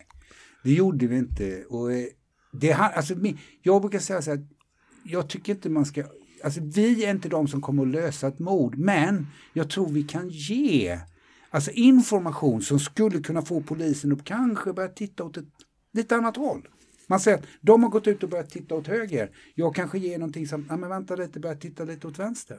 [0.64, 1.64] det gjorde vi inte.
[1.68, 2.06] Och, eh,
[2.52, 3.14] det, alltså,
[3.62, 4.46] jag brukar säga så här,
[5.04, 6.04] jag tycker inte man ska
[6.44, 10.02] Alltså vi är inte de som kommer att lösa ett mord, men jag tror vi
[10.02, 10.98] kan ge
[11.54, 15.44] Alltså information som skulle kunna få polisen att kanske börja titta åt ett
[15.92, 16.68] lite annat håll.
[17.06, 19.30] Man säger att de har gått ut och börjat titta åt höger.
[19.54, 22.58] Jag kanske ger någonting som, nej men vänta lite, börja titta lite åt vänster.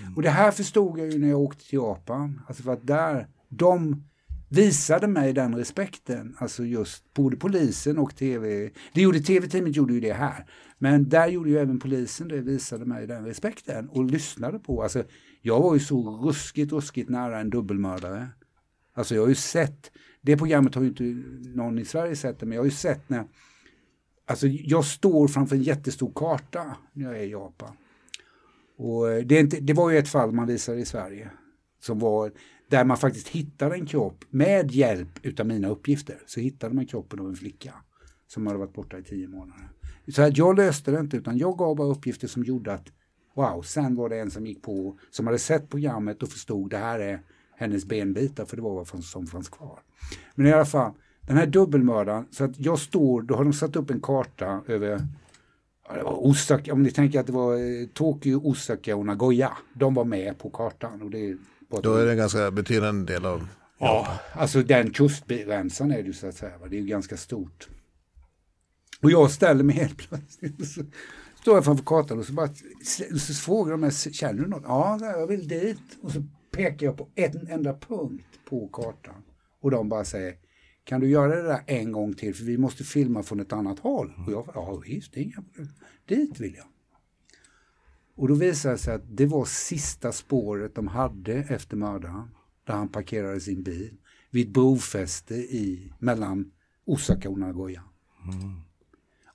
[0.00, 0.16] Mm.
[0.16, 2.40] Och det här förstod jag ju när jag åkte till Japan.
[2.48, 4.04] Alltså för att där, de
[4.48, 8.70] visade mig den respekten, alltså just både polisen och tv.
[8.92, 10.46] Det gjorde tv-teamet gjorde ju det här.
[10.78, 14.82] Men där gjorde ju även polisen det, visade mig den respekten och lyssnade på.
[14.82, 15.04] Alltså,
[15.42, 18.28] jag var ju så ruskigt, ruskigt nära en dubbelmördare.
[18.94, 21.04] Alltså jag har ju sett, det programmet har ju inte
[21.54, 23.24] någon i Sverige sett det, men jag har ju sett när,
[24.26, 27.76] alltså jag står framför en jättestor karta när jag är i Japan.
[28.78, 31.30] Och eh, det, inte, det var ju ett fall man visade i Sverige,
[31.80, 32.32] som var
[32.68, 36.18] där man faktiskt hittade en kropp med hjälp utav mina uppgifter.
[36.26, 37.74] Så hittade man kroppen av en flicka
[38.26, 39.68] som hade varit borta i tio månader.
[40.08, 42.86] Så att jag löste det inte utan jag gav bara uppgifter som gjorde att
[43.34, 46.78] wow, sen var det en som gick på som hade sett programmet och förstod det
[46.78, 47.20] här är
[47.56, 49.80] hennes benbitar för det var vad som fanns kvar.
[50.34, 53.76] Men i alla fall, den här dubbelmördaren, så att jag står, då har de satt
[53.76, 55.00] upp en karta över
[55.94, 59.52] det var Osaka, om ni tänker att det var eh, Tokyo, Osaka och Nagoya.
[59.74, 61.02] De var med på kartan.
[61.02, 61.36] Och det
[61.68, 63.48] då är det en ganska betydande del av
[63.78, 66.58] Ja, alltså den kustrensan är det ju så att säga.
[66.70, 67.68] Det är ju ganska stort.
[69.02, 70.68] Och jag ställer mig helt plötsligt.
[70.68, 70.84] Så
[71.40, 72.48] står jag framför kartan och så, bara,
[73.18, 74.62] så frågar de mig, känner du något?
[74.66, 75.80] Ja, jag vill dit.
[76.02, 79.22] Och så pekar jag på en enda punkt på kartan.
[79.60, 80.34] Och de bara säger,
[80.84, 83.78] kan du göra det där en gång till för vi måste filma från ett annat
[83.78, 84.12] håll?
[84.26, 85.44] Och jag, ja visst, det är inga
[86.08, 86.66] Dit vill jag.
[88.16, 92.28] Och då visade det sig att det var sista spåret de hade efter mördaren.
[92.66, 93.96] Där han parkerade sin bil
[94.30, 96.50] vid brofäste i, mellan
[96.84, 97.82] Osaka och Nagoya.
[98.24, 98.60] Mm.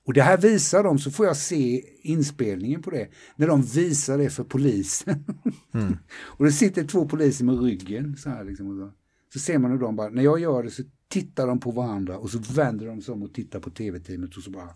[0.06, 4.18] Och det här visar de, så får jag se inspelningen på det, när de visar
[4.18, 5.24] det för polisen.
[5.74, 5.98] Mm.
[6.12, 8.78] och det sitter två poliser med ryggen så här liksom.
[8.80, 8.92] Så.
[9.34, 12.18] så ser man hur de bara, när jag gör det så tittar de på varandra
[12.18, 14.70] och så vänder de sig om och tittar på tv-teamet och så bara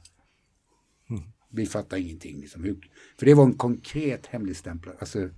[1.09, 1.23] mm.
[1.55, 2.39] Vi fattar ingenting.
[2.39, 2.63] Liksom.
[3.19, 5.29] För det var en konkret hemligstämplad, alltså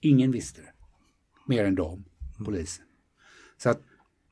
[0.00, 0.72] ingen visste det.
[1.46, 2.04] Mer än de,
[2.44, 2.84] polisen.
[3.56, 3.82] Så att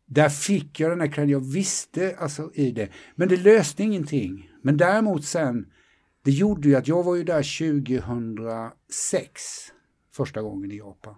[0.06, 2.88] där fick jag den här kredden, jag visste alltså i det.
[3.14, 4.50] Men det löste ingenting.
[4.62, 5.66] Men däremot sen,
[6.24, 7.42] det gjorde ju att jag var ju där
[8.02, 9.42] 2006
[10.12, 11.14] första gången i Japan.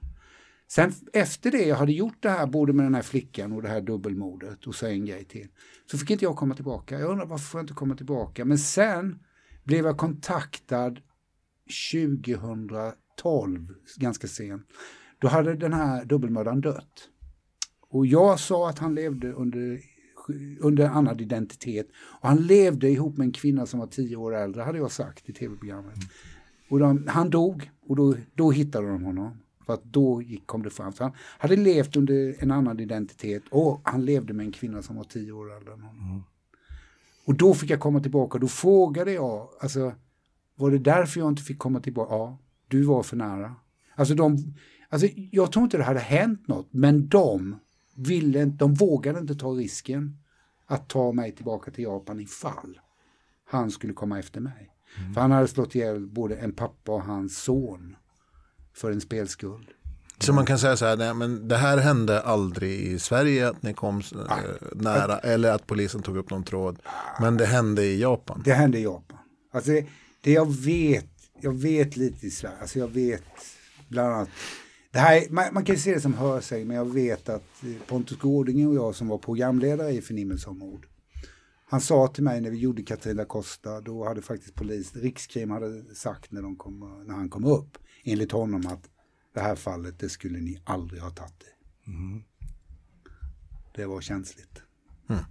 [0.68, 3.68] Sen efter det jag hade gjort det här, både med den här flickan och det
[3.68, 5.48] här dubbelmordet och så en grej till,
[5.90, 6.98] så fick inte jag komma tillbaka.
[6.98, 8.44] Jag undrar varför får jag inte komma tillbaka?
[8.44, 9.18] Men sen
[9.64, 11.00] blev jag kontaktad
[11.92, 14.66] 2012, ganska sent.
[15.18, 17.08] Då hade den här dubbelmördaren dött.
[17.80, 19.80] Och jag sa att han levde under,
[20.60, 21.88] under annan identitet.
[21.94, 25.28] Och han levde ihop med en kvinna som var tio år äldre, hade jag sagt
[25.28, 25.96] i tv-programmet.
[25.96, 26.08] Mm.
[26.68, 29.36] Och de, han dog och då, då hittade de honom.
[29.66, 30.92] För att då gick, kom det fram.
[30.92, 34.96] Så han hade levt under en annan identitet och han levde med en kvinna som
[34.96, 36.10] var tio år äldre än honom.
[36.10, 36.22] Mm.
[37.24, 39.92] Och då fick jag komma tillbaka och då frågade jag, alltså,
[40.54, 42.14] var det därför jag inte fick komma tillbaka?
[42.14, 43.54] Ja, du var för nära.
[43.94, 44.54] Alltså, de,
[44.88, 47.56] alltså jag tror inte det hade hänt något, men de
[47.96, 50.18] ville inte, de vågade inte ta risken
[50.66, 52.80] att ta mig tillbaka till Japan ifall
[53.44, 54.70] han skulle komma efter mig.
[54.98, 55.14] Mm.
[55.14, 57.96] För han hade slått ihjäl både en pappa och hans son
[58.72, 59.68] för en spelskuld.
[60.18, 63.62] Så man kan säga så här, nej, men det här hände aldrig i Sverige att
[63.62, 64.38] ni kom ah,
[64.74, 66.78] nära eller att polisen tog upp någon tråd.
[67.20, 68.42] Men det hände i Japan.
[68.44, 69.18] Det hände i Japan.
[69.52, 69.86] Alltså det,
[70.20, 73.22] det jag vet, jag vet lite i Sverige, alltså jag vet
[73.88, 74.28] bland annat
[74.94, 77.42] det här, man, man kan se det som hör sig, men jag vet att
[77.86, 80.86] Pontus Gårdinge och jag som var programledare i Förnimmelse om mord,
[81.66, 85.94] han sa till mig när vi gjorde Katarina Costa, då hade faktiskt polis, Rikskrim hade
[85.94, 88.88] sagt när, de kom, när han kom upp, enligt honom att
[89.34, 91.90] det här fallet, det skulle ni aldrig ha tagit det.
[91.90, 92.22] Mm.
[93.74, 94.62] Det var känsligt.
[95.08, 95.24] Mm.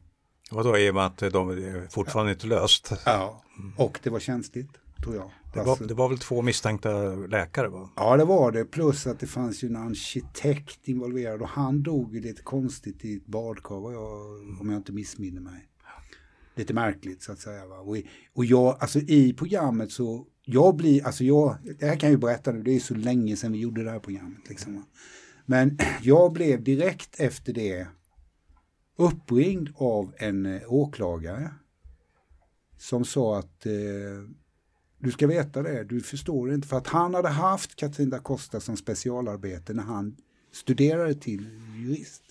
[0.52, 2.34] Vadå, i och med att de fortfarande ja.
[2.34, 2.92] inte löst?
[3.06, 3.44] Ja,
[3.78, 4.70] och det var känsligt
[5.04, 5.32] tror jag.
[5.54, 7.68] Det var, alltså, det var väl två misstänkta läkare?
[7.68, 7.90] Va?
[7.96, 8.66] Ja, det var det.
[8.66, 13.16] Plus att det fanns ju en arkitekt involverad och han dog ju lite konstigt i
[13.16, 15.70] ett badkar om jag inte missminner mig.
[16.56, 17.66] Lite märkligt så att säga.
[17.66, 17.80] Va?
[17.80, 17.98] Och,
[18.34, 22.18] och jag, alltså i programmet så, jag blir, alltså jag, det här kan jag ju
[22.18, 24.50] berätta nu, det är så länge sedan vi gjorde det här programmet.
[24.50, 24.86] Liksom.
[25.46, 27.88] Men jag blev direkt efter det
[28.98, 31.54] uppringd av en eh, åklagare
[32.78, 33.72] som sa att eh,
[35.00, 36.68] du ska veta det, du förstår inte.
[36.68, 40.16] För att han hade haft Katrin da Costa som specialarbete när han
[40.52, 42.24] studerade till jurist.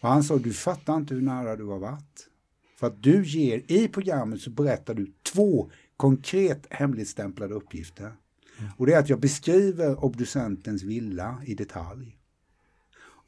[0.00, 2.28] Och han sa, du fattar inte hur nära du har varit.
[2.78, 5.70] För att du ger, i programmet så berättar du två
[6.02, 8.12] konkret hemligstämplade uppgifter.
[8.76, 12.16] Och det är att jag beskriver obducentens villa i detalj.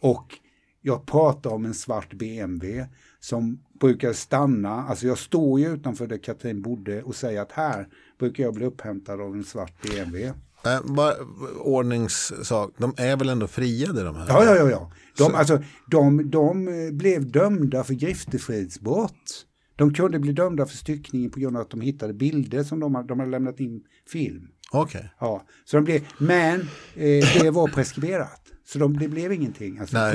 [0.01, 0.39] Och
[0.81, 2.87] jag pratar om en svart BMW
[3.21, 7.89] som brukar stanna, alltså jag står ju utanför där Katrin bodde och säger att här
[8.19, 10.33] brukar jag bli upphämtad av en svart BMW.
[10.65, 11.15] Äh, bara,
[11.59, 14.27] ordningssak, de är väl ändå friade de här?
[14.29, 14.71] Ja, ja, ja.
[14.71, 14.91] ja.
[15.17, 19.47] De, alltså, de, de blev dömda för griftefridsbrott.
[19.77, 23.07] De kunde bli dömda för styckning på grund av att de hittade bilder som de,
[23.07, 24.49] de hade lämnat in film.
[24.73, 24.99] Okej.
[24.99, 25.11] Okay.
[25.21, 26.61] Ja, så de blev, men
[26.95, 28.41] eh, det var preskriberat.
[28.67, 29.79] Så de, det blev ingenting.
[29.79, 30.13] Alltså, Nej,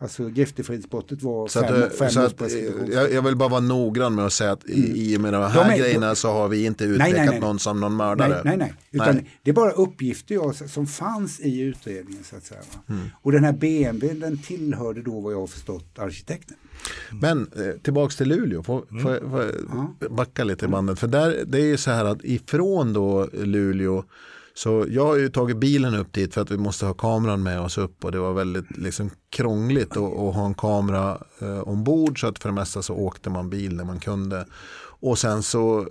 [0.00, 2.52] Alltså griftefridsbrottet var så fem, att, fem så att,
[2.92, 4.92] jag, jag, vill bara vara noggrann med att säga att mm.
[4.94, 7.40] i, och med de här de grejerna så har vi inte utpekat nej, nej, nej.
[7.40, 8.42] någon som någon mördare.
[8.44, 8.74] Nej, nej.
[8.90, 12.24] Utan det är bara uppgifter jag, som fanns i utredningen.
[12.24, 12.60] Så att säga.
[12.88, 13.10] Mm.
[13.22, 16.56] Och den här BMW den tillhörde då vad jag har förstått arkitekten.
[17.20, 19.02] Men eh, tillbaks till Luleå, får, mm.
[19.02, 20.98] får, får backa lite i bandet.
[20.98, 24.04] För där, det är ju så här att ifrån då Luleå
[24.58, 27.60] så jag har ju tagit bilen upp dit för att vi måste ha kameran med
[27.60, 32.20] oss upp och det var väldigt liksom, krångligt att, att ha en kamera eh, ombord
[32.20, 34.46] så att för det mesta så åkte man bil när man kunde.
[35.00, 35.88] Och sen så,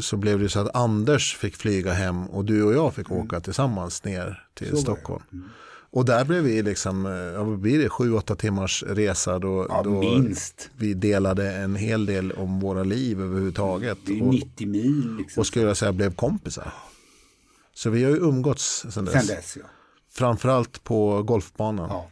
[0.00, 3.22] så blev det så att Anders fick flyga hem och du och jag fick mm.
[3.22, 5.22] åka tillsammans ner till så Stockholm.
[5.32, 5.48] Mm.
[5.90, 9.82] Och där blev vi liksom, eh, ja, blir det sju, åtta timmars resa då, ja,
[9.82, 10.70] då minst.
[10.76, 13.98] vi delade en hel del om våra liv överhuvudtaget.
[14.06, 15.16] Det är 90 mil.
[15.18, 15.40] Liksom.
[15.40, 16.72] Och skulle jag säga blev kompisar.
[17.76, 19.14] Så vi har ju umgåtts sedan dess.
[19.14, 19.66] Sen dess ja.
[20.12, 21.88] Framförallt på golfbanan.
[21.90, 22.10] Ja.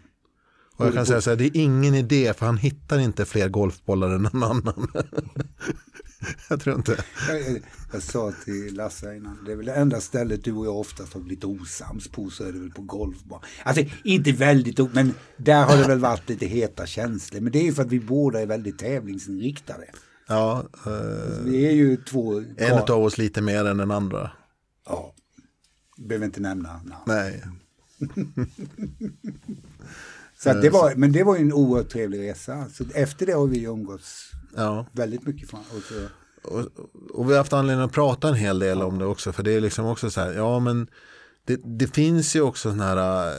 [0.77, 3.49] Och jag kan säga så här, det är ingen idé för han hittar inte fler
[3.49, 4.89] golfbollar än någon annan.
[6.49, 7.05] jag tror inte.
[7.29, 10.77] Jag, jag sa till Lasse innan, det är väl det enda stället du och jag
[10.77, 13.45] oftast har blivit osams på så är det väl på golfbanan.
[13.63, 17.41] Alltså inte väldigt, men där har det väl varit lite heta känslor.
[17.41, 19.85] Men det är ju för att vi båda är väldigt tävlingsinriktade.
[20.29, 22.43] Ja, eh, vi är ju två.
[22.57, 24.31] En av oss lite mer än den andra.
[24.87, 25.15] Ja,
[25.97, 26.95] behöver inte nämna namn.
[27.07, 27.43] Nej.
[30.39, 32.67] så det var, men det var ju en oerhört trevlig resa.
[32.73, 34.87] Så efter det har vi umgåtts ja.
[34.93, 35.51] väldigt mycket.
[35.51, 35.95] Från, och, så,
[36.51, 36.69] och,
[37.15, 38.85] och, vi har haft anledning att prata en hel del ja.
[38.85, 39.33] om det också.
[39.33, 40.87] För det är liksom också så här, ja men
[41.47, 43.35] det, det, finns ju också sådana här, eh,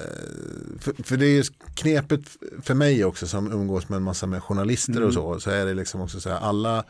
[0.80, 1.44] för, för, det är ju
[1.76, 2.22] knepet
[2.62, 5.08] för mig också som umgås med en massa med journalister mm.
[5.08, 6.84] och så, så är det liksom också så här, alla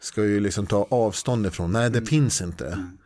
[0.00, 2.06] ska ju liksom ta avstånd ifrån, nej det mm.
[2.06, 2.66] finns inte.
[2.66, 2.98] Mm.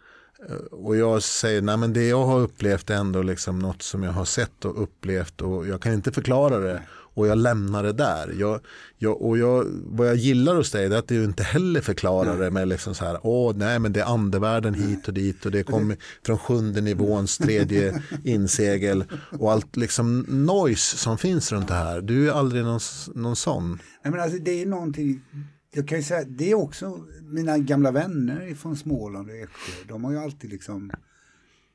[0.47, 4.03] Eh, och jag säger, nej men det jag har upplevt är ändå liksom något som
[4.03, 6.83] jag har sett och upplevt och jag kan inte förklara det
[7.19, 8.35] och jag lämnar det där.
[8.39, 8.61] Jag,
[8.99, 12.51] jag, och jag, vad jag gillar hos dig är att du inte heller förklarar det
[12.51, 15.63] med liksom så här, åh nej men det är andevärlden hit och dit och det
[15.63, 15.97] kommer
[16.27, 19.05] från sjunde nivåns tredje insegel
[19.39, 22.01] och allt liksom noise som finns runt det här.
[22.01, 22.81] Du är aldrig någon,
[23.15, 23.71] någon sån.
[24.05, 25.23] Nej men alltså det är någonting
[25.71, 29.73] jag kan ju säga, det är också mina gamla vänner från Småland och Eksjö.
[29.89, 30.91] De har ju alltid liksom,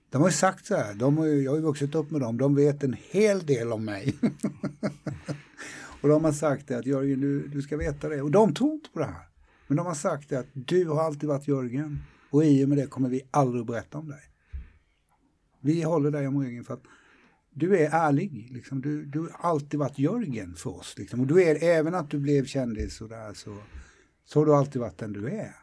[0.10, 2.22] de har ju sagt så här, de har ju, jag har ju vuxit upp med
[2.22, 4.16] dem, de vet en hel del om mig.
[6.02, 8.22] och de har sagt det att Jörgen, du, du ska veta det.
[8.22, 9.28] Och de tror inte på det här.
[9.68, 12.00] Men de har sagt det att du har alltid varit Jörgen.
[12.30, 14.22] Och i och med det kommer vi aldrig att berätta om dig.
[15.62, 16.84] Vi håller dig om ryggen för att
[17.54, 18.48] du är ärlig.
[18.52, 18.82] Liksom.
[18.82, 20.96] Du, du har alltid varit Jörgen för oss.
[20.98, 21.20] Liksom.
[21.20, 23.58] Och du är, även att du blev kändis och där så,
[24.26, 25.56] så har du alltid varit den du är.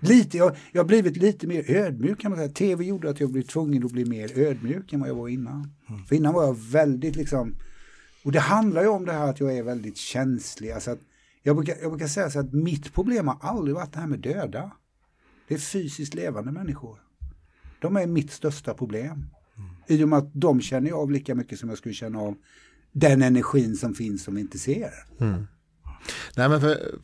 [0.00, 2.52] Lite, jag, jag har blivit lite mer ödmjuk kan man säga.
[2.52, 5.72] Tv gjorde att jag blev tvungen att bli mer ödmjuk än vad jag var innan.
[5.88, 6.04] Mm.
[6.04, 7.54] För innan var jag väldigt liksom,
[8.24, 10.70] och det handlar ju om det här att jag är väldigt känslig.
[10.70, 11.00] Alltså att,
[11.42, 14.20] jag, brukar, jag brukar säga så att mitt problem har aldrig varit det här med
[14.20, 14.72] döda.
[15.48, 16.98] Det är fysiskt levande människor.
[17.80, 19.26] De är mitt största problem.
[19.86, 22.34] I och med att de känner av lika mycket som jag skulle känna av
[22.92, 24.92] den energin som finns som vi inte ser.
[25.20, 25.46] Mm.
[26.36, 26.94] Nej men för,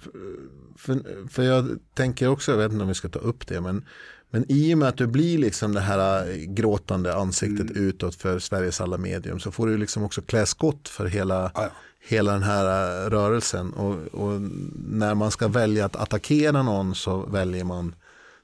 [0.76, 3.84] för, för jag tänker också, jag vet inte om vi ska ta upp det, men,
[4.30, 7.88] men i och med att du blir liksom det här gråtande ansiktet mm.
[7.88, 11.62] utåt för Sveriges alla medium så får du liksom också klä skott för hela, ah,
[11.62, 11.70] ja.
[12.08, 12.64] hela den här
[13.10, 13.72] rörelsen.
[13.72, 14.40] Och, och,
[14.88, 17.94] när man ska välja att attackera någon så väljer man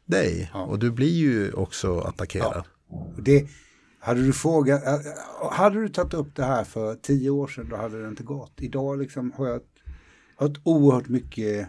[0.07, 0.51] dig.
[0.55, 0.63] Ja.
[0.63, 2.65] Och du blir ju också attackerad.
[2.89, 3.07] Ja.
[3.17, 3.49] Det,
[4.01, 4.83] hade du frågat,
[5.51, 8.53] hade du tagit upp det här för tio år sedan då hade det inte gått.
[8.57, 9.61] Idag liksom har jag
[10.37, 11.69] har ett oerhört mycket,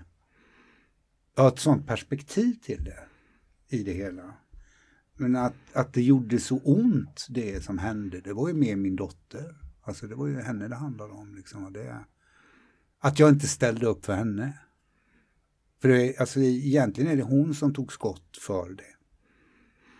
[1.35, 2.99] jag har ett sånt perspektiv till det
[3.69, 4.33] i det hela.
[5.17, 8.95] Men att, att det gjorde så ont det som hände, det var ju mer min
[8.95, 9.55] dotter.
[9.81, 11.35] Alltså det var ju henne det handlade om.
[11.35, 12.05] Liksom, det,
[12.99, 14.59] att jag inte ställde upp för henne.
[15.81, 18.95] För det, alltså, egentligen är det hon som tog skott för det.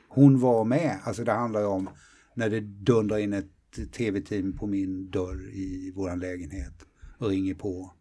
[0.07, 1.89] Hon var med, alltså det handlar ju om
[2.33, 6.85] när det dundrar in ett tv-team på min dörr i vår lägenhet
[7.17, 7.94] och ringer på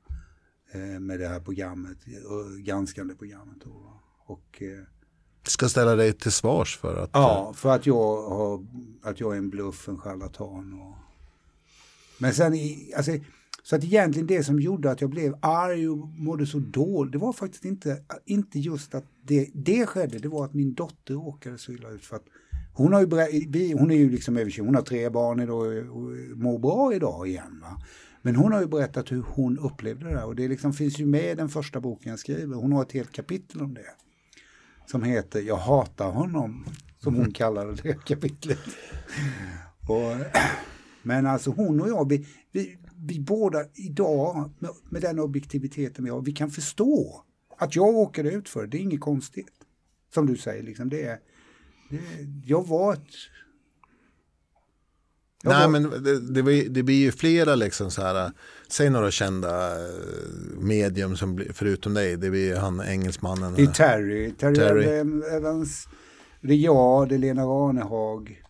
[0.78, 1.98] med det här programmet,
[2.64, 3.62] granskande programmet.
[3.62, 4.84] Och, och eh,
[5.46, 7.10] Ska ställa dig till svars för att?
[7.12, 8.66] Ja, för att jag, har,
[9.02, 10.80] att jag är en bluff, en charlatan.
[10.80, 10.94] Och,
[12.18, 12.52] men sen,
[12.96, 13.12] alltså,
[13.62, 17.18] så att egentligen det som gjorde att jag blev arg och mådde så dåligt, det
[17.18, 21.58] var faktiskt inte, inte just att det, det skedde, det var att min dotter råkade
[21.58, 22.04] så illa ut.
[22.04, 22.24] För att
[22.74, 26.58] hon, har ju, hon är ju liksom över hon har tre barn idag och mår
[26.58, 27.60] bra idag igen.
[27.62, 27.82] Va?
[28.26, 31.06] Men hon har ju berättat hur hon upplevde det där och det liksom finns ju
[31.06, 32.56] med i den första boken jag skriver.
[32.56, 33.86] Hon har ett helt kapitel om det.
[34.86, 36.64] Som heter Jag hatar honom,
[36.98, 38.58] som hon kallade det kapitlet.
[39.88, 40.36] Och,
[41.02, 46.10] men alltså hon och jag, vi, vi, vi båda idag med, med den objektiviteten vi
[46.10, 47.24] har, vi kan förstå
[47.58, 49.52] att jag åker ut för det, det är inget konstigt.
[50.14, 51.18] Som du säger, liksom, det är
[52.44, 53.08] jag var ett...
[55.44, 55.68] Nej var...
[55.68, 58.32] men det, det, det, blir ju flera liksom så här,
[58.68, 63.54] säg några kända eh, medium som förutom dig, det blir han engelsmannen.
[63.54, 64.84] Det är Terry, Terry, Terry.
[65.36, 65.88] Evans,
[66.40, 68.40] det är jag, det är Lena Ranehag.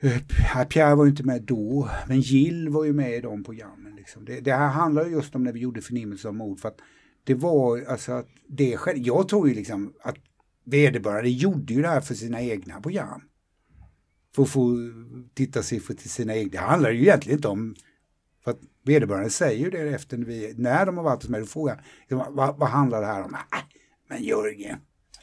[0.00, 3.96] Eh, Pierre var ju inte med då, men Jill var ju med i de programmen.
[3.96, 4.24] Liksom.
[4.24, 6.60] Det, det här handlar just om när vi gjorde förnimmelse av mord.
[6.60, 6.78] För att
[7.24, 9.00] det var alltså att det skedde.
[9.00, 10.16] Jag tror ju liksom att
[10.64, 13.22] vederbörande gjorde ju det här för sina egna program.
[14.36, 14.76] För att få
[15.34, 16.50] tittarsiffror till sina egna.
[16.50, 17.74] Det handlar ju egentligen inte om,
[18.44, 21.46] för att vederbörande säger ju det efter vi, när de har varit hos mig, då
[21.46, 23.34] frågar vad, vad handlar det här om?
[23.34, 23.58] Äh,
[24.08, 24.78] men Jörgen,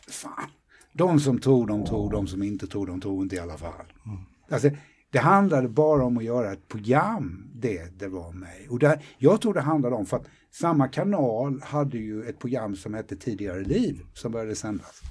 [0.07, 0.49] fan.
[0.93, 3.93] De som tror, de tror, de som inte tror, de tror inte i alla fall.
[4.05, 4.20] Mm.
[4.49, 4.70] Alltså,
[5.09, 8.68] det handlade bara om att göra ett program, det det var mig.
[8.70, 12.76] Och där, jag tror det handlade om, för att samma kanal hade ju ett program
[12.76, 15.01] som hette Tidigare liv som började sändas.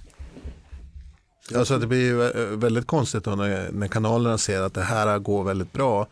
[1.54, 4.82] Ja, så det blir ju eh, väldigt konstigt då när, när kanalerna ser att det
[4.82, 6.06] här går väldigt bra.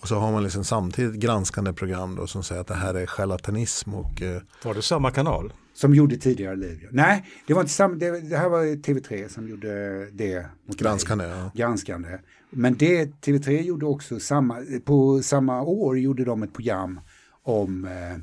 [0.00, 3.06] Och så har man liksom samtidigt granskande program då som säger att det här är
[3.06, 3.94] charlatanism.
[3.94, 4.42] Och, eh...
[4.64, 5.52] Var det samma kanal?
[5.74, 6.88] Som gjorde tidigare liv.
[6.90, 10.46] Nej, det var inte samma, det, det här var TV3 som gjorde det.
[10.68, 11.24] Mot granskande.
[11.24, 11.50] Ja.
[11.54, 12.18] Granskande.
[12.50, 17.00] Men det, TV3 gjorde också samma, på samma år gjorde de ett program
[17.42, 18.18] om, eh,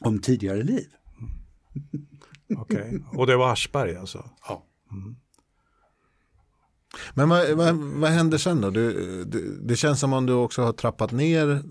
[0.00, 0.86] om tidigare liv.
[2.56, 3.00] Okej, okay.
[3.14, 4.30] och det var Aschberg alltså?
[4.48, 4.64] Ja.
[4.92, 5.16] Mm.
[7.14, 8.70] Men vad, vad, vad händer sen då?
[8.70, 8.92] Du,
[9.24, 11.62] du, det känns som om du också har trappat ner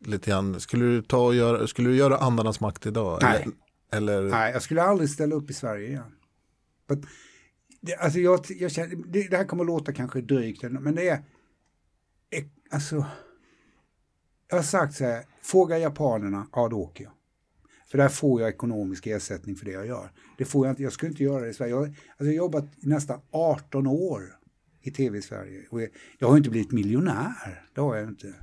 [0.00, 0.60] lite grann.
[0.60, 3.18] Skulle du, ta och göra, skulle du göra andarnas makt idag?
[3.22, 3.48] Nej.
[3.92, 4.22] Eller?
[4.22, 6.12] Nej, jag skulle aldrig ställa upp i Sverige igen.
[6.88, 6.98] But,
[7.80, 11.08] det, alltså jag, jag känner, det, det, här kommer att låta kanske drygt, men det
[11.08, 11.22] är...
[12.70, 13.06] Alltså,
[14.48, 17.12] jag har sagt så här, fråga japanerna, ja då åker jag.
[17.90, 20.10] För där får jag ekonomisk ersättning för det jag gör.
[20.38, 21.72] Det får jag inte, jag skulle inte göra det i Sverige.
[21.72, 24.22] Jag, alltså jag har jobbat i nästan 18 år
[24.82, 25.66] i tv i Sverige.
[25.70, 28.34] Och jag, jag har inte blivit miljonär, det har jag inte.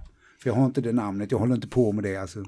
[0.42, 2.18] För jag har inte det namnet, jag håller inte på med det.
[2.18, 2.46] Alltså,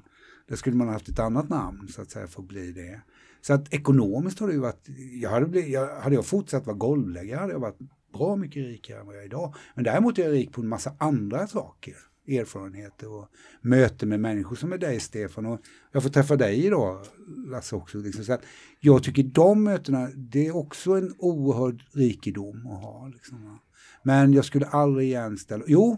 [0.48, 3.02] där skulle man ha haft ett annat namn så att säga för att bli det.
[3.42, 4.88] Så att ekonomiskt har det ju varit,
[5.22, 7.80] jag hade, blivit, jag, hade jag fortsatt vara golvläggare hade jag varit
[8.14, 9.56] bra mycket rikare än vad jag är idag.
[9.76, 11.96] Men däremot är jag rik på en massa andra saker
[12.28, 13.28] erfarenheter och
[13.62, 15.46] möten med människor som är dig Stefan.
[15.46, 15.60] Och
[15.92, 17.06] jag får träffa dig idag
[17.48, 17.98] Lasse också.
[17.98, 18.24] Liksom.
[18.24, 18.44] Så att
[18.80, 23.08] jag tycker de mötena, det är också en oerhörd rikedom att ha.
[23.08, 23.60] Liksom.
[24.04, 25.98] Men jag skulle aldrig igen ställa, jo,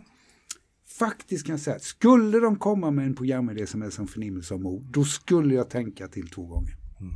[0.99, 4.61] faktiskt kan jag säga, skulle de komma med en programidé som är som förnimmelse av
[4.61, 6.75] mord, då skulle jag tänka till två gånger.
[6.99, 7.13] Mm.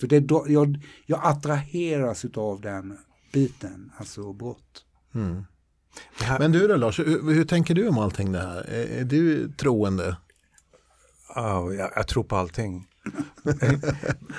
[0.00, 2.98] För det, då, jag, jag attraheras av den
[3.32, 4.84] biten, alltså brott.
[5.14, 5.42] Mm.
[6.38, 8.70] Men du då Lars, hur, hur, tänker du om allting det här?
[8.70, 10.16] Är, är du troende?
[11.36, 12.86] Oh, jag, jag tror på allting.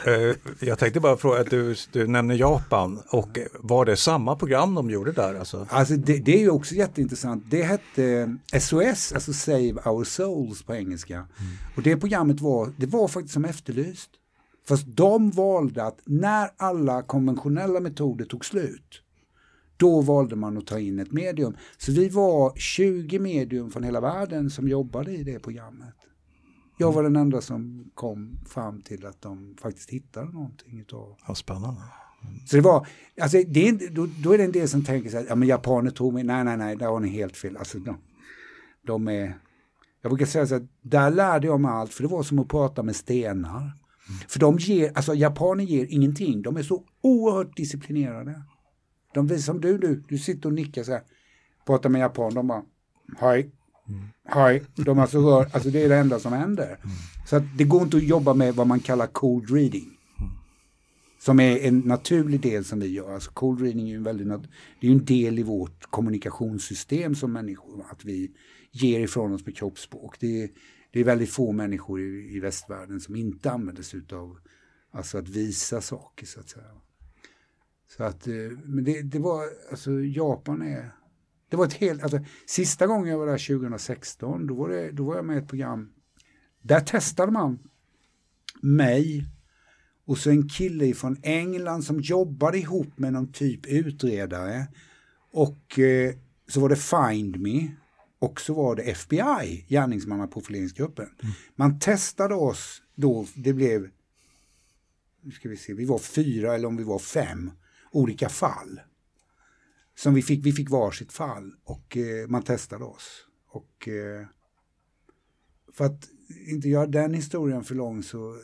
[0.05, 4.75] Eh, jag tänkte bara fråga, att du, du nämner Japan och var det samma program
[4.75, 5.35] de gjorde där?
[5.35, 5.67] Alltså?
[5.69, 7.43] Alltså det, det är ju också jätteintressant.
[7.49, 11.15] Det hette SOS, alltså Save Our Souls på engelska.
[11.15, 11.27] Mm.
[11.75, 14.09] Och det programmet var, det var faktiskt som efterlyst.
[14.67, 19.02] Fast de valde att när alla konventionella metoder tog slut
[19.83, 21.57] då valde man att ta in ett medium.
[21.77, 25.95] Så vi var 20 medium från hela världen som jobbade i det programmet.
[26.77, 31.15] Jag var den enda som kom fram till att de faktiskt hittade någonting utav.
[31.27, 31.81] Ja, spännande.
[32.45, 32.87] Så det var,
[33.21, 35.47] alltså det är, då, då, är det en del som tänker så här, ja men
[35.47, 37.57] japaner tror mig, nej nej nej, där har ni helt fel.
[37.57, 37.97] Alltså de,
[38.87, 39.39] de är,
[40.01, 42.47] jag brukar säga så här, där lärde jag mig allt, för det var som att
[42.47, 43.59] prata med stenar.
[43.59, 44.19] Mm.
[44.27, 48.41] För de ger, alltså japaner ger ingenting, de är så oerhört disciplinerade.
[49.13, 51.01] De visar som du, du, du sitter och nickar så här,
[51.65, 52.63] pratar med japan, de bara,
[53.17, 53.51] hej,
[53.89, 54.03] mm.
[54.25, 56.65] hej, de alltså rör, alltså det är det enda som händer.
[56.65, 56.95] Mm.
[57.25, 59.89] Så att det går inte att jobba med vad man kallar cold reading.
[61.19, 63.13] Som är en naturlig del som vi gör.
[63.13, 64.27] Alltså cold reading är ju en väldigt,
[64.81, 68.31] det är en del i vårt kommunikationssystem som människor, att vi
[68.71, 70.19] ger ifrån oss med kroppsspråk.
[70.19, 70.49] Det är,
[70.91, 74.37] det är väldigt få människor i, i västvärlden som inte använder sig av
[74.91, 76.65] alltså att visa saker så att säga.
[77.97, 78.33] Så att, eh,
[78.63, 80.91] men det, det var, alltså Japan är,
[81.49, 85.03] det var ett helt, alltså sista gången jag var där 2016, då var, det, då
[85.03, 85.93] var jag med i ett program,
[86.61, 87.59] där testade man
[88.61, 89.25] mig
[90.05, 94.67] och så en kille från England som jobbade ihop med någon typ utredare
[95.31, 96.13] och eh,
[96.47, 97.71] så var det Find Me
[98.19, 101.05] och så var det FBI, gärningsmannaprofileringsgruppen.
[101.05, 101.33] Mm.
[101.55, 103.89] Man testade oss då, det blev,
[105.21, 107.51] nu ska vi se, vi var fyra eller om vi var fem
[107.93, 108.81] olika fall.
[109.95, 113.25] Som vi fick, vi fick varsitt fall och eh, man testade oss.
[113.49, 114.27] Och eh,
[115.73, 116.09] för att
[116.47, 118.35] inte göra den historien för lång så,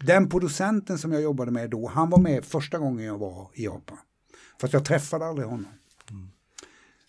[0.00, 3.64] den producenten som jag jobbade med då, han var med första gången jag var i
[3.64, 3.98] Japan.
[4.60, 5.72] Fast jag träffade aldrig honom.
[6.10, 6.28] Mm.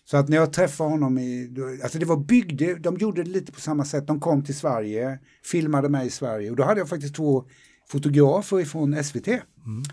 [0.04, 3.52] Så att när jag träffade honom i, alltså det var byggde, de gjorde det lite
[3.52, 6.88] på samma sätt, de kom till Sverige, filmade mig i Sverige och då hade jag
[6.88, 7.44] faktiskt två
[7.88, 9.42] fotografer från SVT mm.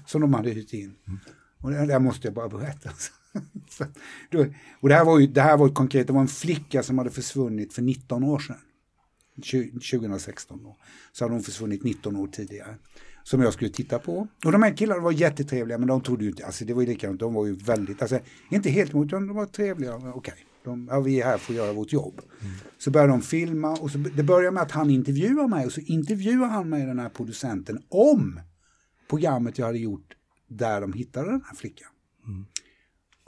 [0.06, 0.96] som de hade hyrt in.
[1.08, 1.20] Mm.
[1.64, 2.90] Och det där måste jag bara berätta.
[4.30, 4.46] då,
[4.80, 7.10] och det här var ju det här var konkret, det var en flicka som hade
[7.10, 8.58] försvunnit för 19 år sedan.
[9.92, 10.78] 2016 då.
[11.12, 12.76] Så hade hon försvunnit 19 år tidigare.
[13.24, 14.28] Som jag skulle titta på.
[14.46, 16.88] Och de här killarna var jättetrevliga men de trodde ju inte, alltså det var ju
[16.88, 20.12] likadant, de var ju väldigt, alltså inte helt emot, de var trevliga, okej.
[20.12, 20.34] Okay.
[20.64, 22.22] De, ja, vi är här för att göra vårt jobb.
[22.42, 22.54] Mm.
[22.78, 25.82] Så börjar de filma och så, det börjar med att han intervjuar mig och så
[25.82, 28.40] intervjuar han mig, den här producenten, om
[29.10, 30.16] programmet jag hade gjort
[30.58, 31.90] där de hittade den här flickan.
[32.28, 32.46] Mm.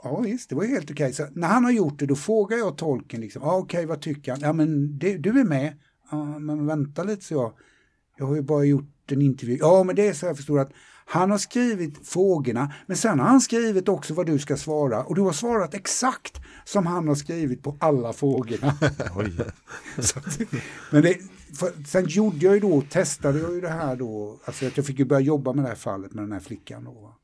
[0.02, 1.12] Ja visst, det var helt okej.
[1.12, 4.32] Så när han har gjort det då frågar jag tolken, liksom, ah, okej vad tycker
[4.32, 4.40] han?
[4.40, 5.78] Ja men det, du är med.
[6.10, 7.52] Ja, men vänta lite så jag.
[8.16, 9.56] Jag har ju bara gjort en intervju.
[9.60, 10.72] Ja, men det är så jag förstår att
[11.04, 15.14] han har skrivit frågorna, men sen har han skrivit också vad du ska svara och
[15.14, 18.74] du har svarat exakt som han har skrivit på alla frågorna.
[19.98, 20.20] så,
[20.90, 21.18] men det,
[21.58, 24.86] för, sen gjorde jag ju då, testade jag ju det här då, alltså att jag
[24.86, 27.16] fick ju börja jobba med det här fallet med den här flickan då.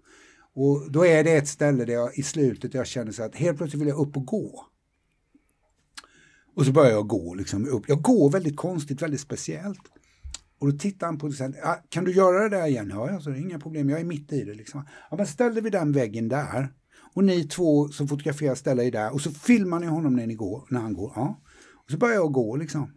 [0.54, 3.58] Och då är det ett ställe där jag i slutet jag känner så att helt
[3.58, 4.66] plötsligt vill jag upp och gå.
[6.54, 7.88] Och så börjar jag gå liksom upp.
[7.88, 9.80] Jag går väldigt konstigt, väldigt speciellt.
[10.60, 12.90] Och då tittar han på det sen, ah, kan du göra det där igen?
[12.94, 14.54] Ja, alltså, det är inga problem, jag är mitt i det.
[14.54, 14.86] Liksom.
[15.10, 16.68] Ja, men ställde vi den väggen där
[17.14, 20.34] och ni två som fotograferar ställer er där och så filmar ni honom när, ni
[20.34, 21.12] går, när han går.
[21.16, 21.40] Ja.
[21.84, 22.92] Och så börjar jag gå liksom.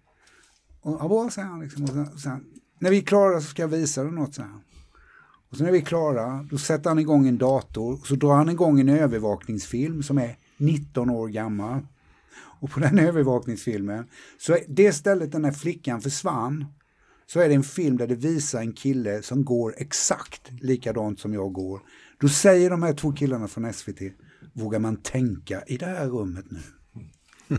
[0.81, 1.61] Och, ja, bra, säger han.
[1.61, 1.83] Liksom.
[1.83, 2.45] Och sen, sen,
[2.79, 4.61] när vi är klara så ska jag visa dig något, säger han.
[5.49, 8.35] Och sen när vi är klara, då sätter han igång en dator och så drar
[8.35, 11.87] han igång en övervakningsfilm som är 19 år gammal.
[12.59, 14.05] Och på den övervakningsfilmen,
[14.37, 16.65] så är det stället den här flickan försvann,
[17.25, 21.33] så är det en film där det visar en kille som går exakt likadant som
[21.33, 21.81] jag går.
[22.19, 24.01] Då säger de här två killarna från SVT,
[24.53, 26.59] vågar man tänka i det här rummet nu?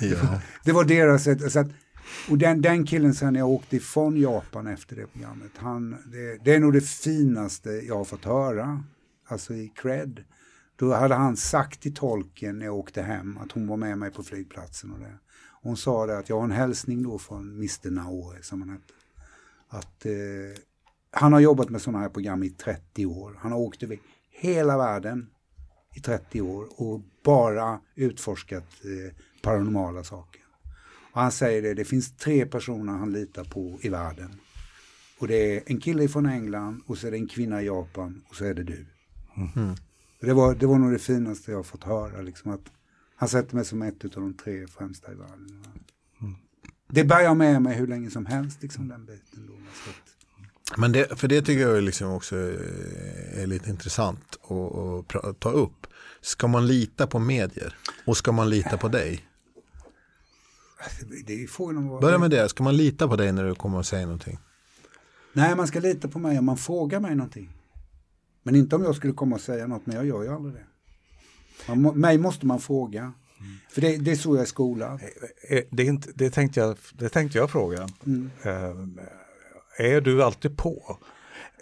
[0.00, 0.40] ja.
[0.64, 1.52] Det var deras sätt.
[1.52, 1.68] Så att,
[2.30, 6.54] och den, den killen sen jag åkte ifrån Japan efter det programmet, han, det, det,
[6.54, 8.84] är nog det finaste jag har fått höra,
[9.28, 10.24] alltså i cred.
[10.76, 14.10] Då hade han sagt till tolken när jag åkte hem att hon var med mig
[14.10, 15.18] på flygplatsen och det.
[15.62, 18.94] Hon sa det att jag har en hälsning då från Mr Naore som han hette.
[19.68, 20.12] Att eh,
[21.10, 23.38] han har jobbat med sådana här program i 30 år.
[23.40, 23.98] Han har åkt över
[24.30, 25.30] hela världen
[25.94, 30.42] i 30 år och bara utforskat eh, paranormala saker.
[31.12, 34.40] Och han säger det, det finns tre personer han litar på i världen.
[35.18, 38.22] Och det är en kille från England och så är det en kvinna i Japan
[38.28, 38.86] och så är det du.
[39.36, 39.74] Mm.
[40.20, 42.22] Det, var, det var nog det finaste jag fått höra.
[42.22, 42.72] Liksom att
[43.20, 45.64] han sätter mig som ett av de tre främsta i världen.
[46.20, 46.34] Mm.
[46.88, 49.46] Det bär jag med mig hur länge som helst, liksom den biten.
[49.46, 49.52] Då,
[50.76, 52.36] Men det, för det tycker jag liksom också
[53.32, 55.86] är lite intressant att, att ta upp.
[56.20, 57.76] Ska man lita på medier?
[58.06, 59.26] Och ska man lita på dig?
[61.26, 62.00] Det är frågan om vad...
[62.00, 64.38] Börja med det, ska man lita på dig när du kommer och säger någonting?
[65.32, 67.52] Nej, man ska lita på mig om man frågar mig någonting.
[68.42, 70.64] Men inte om jag skulle komma och säga något, men jag gör ju aldrig det.
[71.68, 73.00] Man, mig måste man fråga.
[73.00, 73.12] Mm.
[73.70, 75.00] För det, det är så jag är i skolan.
[75.48, 77.88] Eh, eh, det, inte, det, tänkte, jag, det tänkte jag fråga.
[78.06, 78.30] Mm.
[78.46, 78.88] Uh,
[79.78, 80.98] är du alltid på?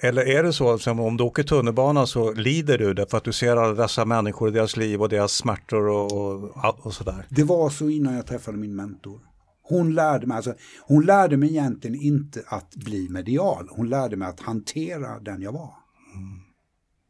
[0.01, 3.33] Eller är det så att om du åker tunnelbana så lider du därför att du
[3.33, 7.27] ser alla dessa människor, deras liv och deras smärtor och, och, och sådär?
[7.29, 9.21] Det var så innan jag träffade min mentor.
[9.63, 13.69] Hon lärde mig, alltså, hon lärde mig egentligen inte att bli medial.
[13.71, 15.75] Hon lärde mig att hantera den jag var.
[16.15, 16.41] Mm.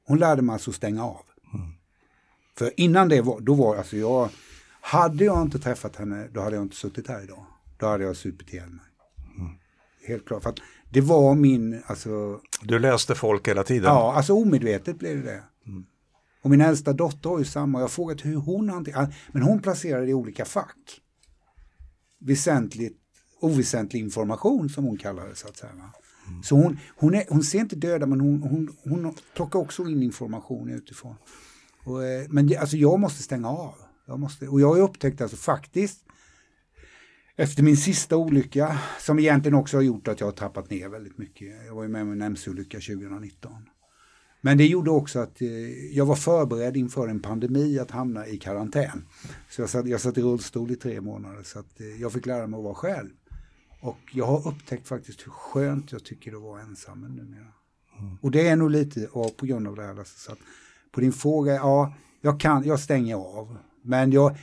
[0.07, 1.21] Hon lärde mig alltså att stänga av.
[2.59, 4.29] För innan det var, då var alltså jag,
[4.81, 7.47] hade jag inte träffat henne, då hade jag inte suttit här idag.
[7.79, 8.85] Då hade jag supit ihjäl mig.
[9.39, 9.53] Mm.
[10.07, 10.43] Helt klart.
[10.43, 10.59] För att
[10.91, 12.41] det var min, alltså...
[12.63, 13.85] Du läste folk hela tiden?
[13.85, 15.43] Ja, alltså omedvetet blev det det.
[15.67, 15.85] Mm.
[16.43, 19.63] Och min äldsta dotter har ju samma, jag har frågat hur hon hanterar, men hon
[19.63, 21.01] placerade i olika fack.
[22.21, 22.99] Väsentligt,
[23.41, 25.73] oväsentlig information som hon kallar det så att säga.
[25.73, 26.43] Mm.
[26.43, 30.03] Så hon, hon, är, hon ser inte döda men hon, hon, hon plockar också in
[30.03, 31.15] information utifrån.
[31.89, 33.75] Och, eh, men alltså jag måste stänga av.
[34.07, 36.05] Jag måste, och jag har upptäckt alltså faktiskt
[37.37, 41.19] efter min sista olycka, som egentligen också har gjort att jag har trappat ner väldigt
[41.19, 41.67] mycket.
[41.67, 43.53] Jag var ju med om en mc-olycka 2019.
[44.41, 45.49] Men det gjorde också att eh,
[45.97, 49.05] jag var förberedd inför en pandemi att hamna i karantän.
[49.51, 52.27] Så jag satt, jag satt i rullstol i tre månader så att eh, jag fick
[52.27, 53.11] lära mig att vara själv.
[53.81, 57.53] Och jag har upptäckt faktiskt hur skönt jag tycker det att vara ensam numera.
[57.99, 58.17] Mm.
[58.21, 60.05] Och det är nog lite på grund av det här.
[60.05, 60.39] Så att
[60.93, 63.59] på din fråga, ja, jag, kan, jag stänger av.
[63.83, 64.37] Men jag,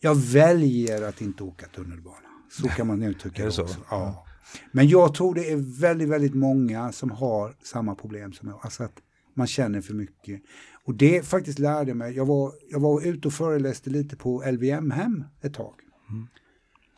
[0.00, 2.16] jag väljer att inte åka tunnelbana.
[2.50, 3.80] Så kan man uttrycka det, det också.
[3.90, 4.26] Ja.
[4.72, 8.58] Men jag tror det är väldigt, väldigt många som har samma problem som jag.
[8.62, 9.02] Alltså att
[9.34, 10.42] man känner för mycket.
[10.84, 15.24] Och det faktiskt lärde mig, jag var, jag var ute och föreläste lite på LVM-hem
[15.40, 15.74] ett tag.
[16.10, 16.26] Mm.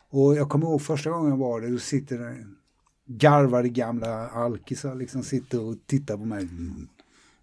[0.09, 2.45] Och jag kommer ihåg första gången jag var där, då sitter det
[3.05, 6.41] garvade gamla alkisar liksom sitter och tittar på mig.
[6.41, 6.87] Mm,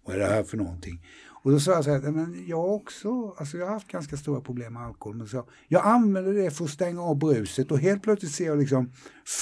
[0.05, 1.05] vad är det här för någonting?
[1.49, 4.41] Och då sa jag så här, men jag också, alltså jag har haft ganska stora
[4.41, 5.15] problem med alkohol.
[5.15, 8.57] Men så, jag använder det för att stänga av bruset och helt plötsligt ser jag
[8.57, 8.91] liksom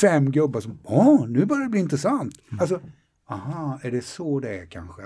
[0.01, 2.33] fem gubbar som, åh, nu börjar det bli intressant.
[2.49, 2.59] Mm.
[2.59, 2.81] Alltså,
[3.29, 5.01] aha, är det så det är kanske?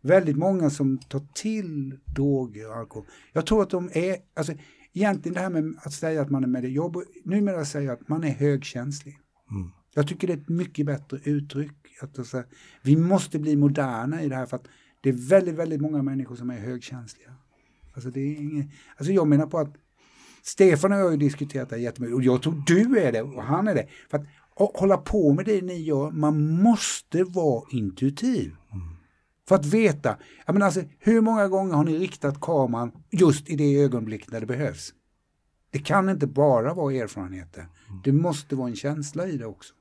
[0.00, 3.06] Väldigt många som tar till droger och alkohol.
[3.32, 4.52] Jag tror att de är, alltså
[4.92, 8.08] egentligen det här med att säga att man är med det, jag numera säger att
[8.08, 9.18] man är högkänslig.
[9.50, 9.70] Mm.
[9.94, 11.76] Jag tycker det är ett mycket bättre uttryck.
[12.02, 12.42] Att, alltså,
[12.82, 14.66] vi måste bli moderna i det här för att
[15.06, 17.34] det är väldigt, väldigt många människor som är högkänsliga.
[17.94, 19.74] Alltså, det är inget, alltså jag menar på att
[20.42, 23.42] Stefan och jag har ju diskuterat det jättemycket och jag tror du är det och
[23.42, 23.86] han är det.
[24.10, 28.56] För att hålla på med det ni gör, man måste vara intuitiv.
[29.48, 33.56] För att veta, jag menar alltså, hur många gånger har ni riktat kameran just i
[33.56, 34.94] det ögonblick när det behövs?
[35.70, 37.66] Det kan inte bara vara erfarenheter.
[38.04, 39.74] Det måste vara en känsla i det också.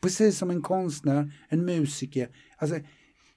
[0.00, 2.28] Precis som en konstnär, en musiker.
[2.56, 2.78] Alltså,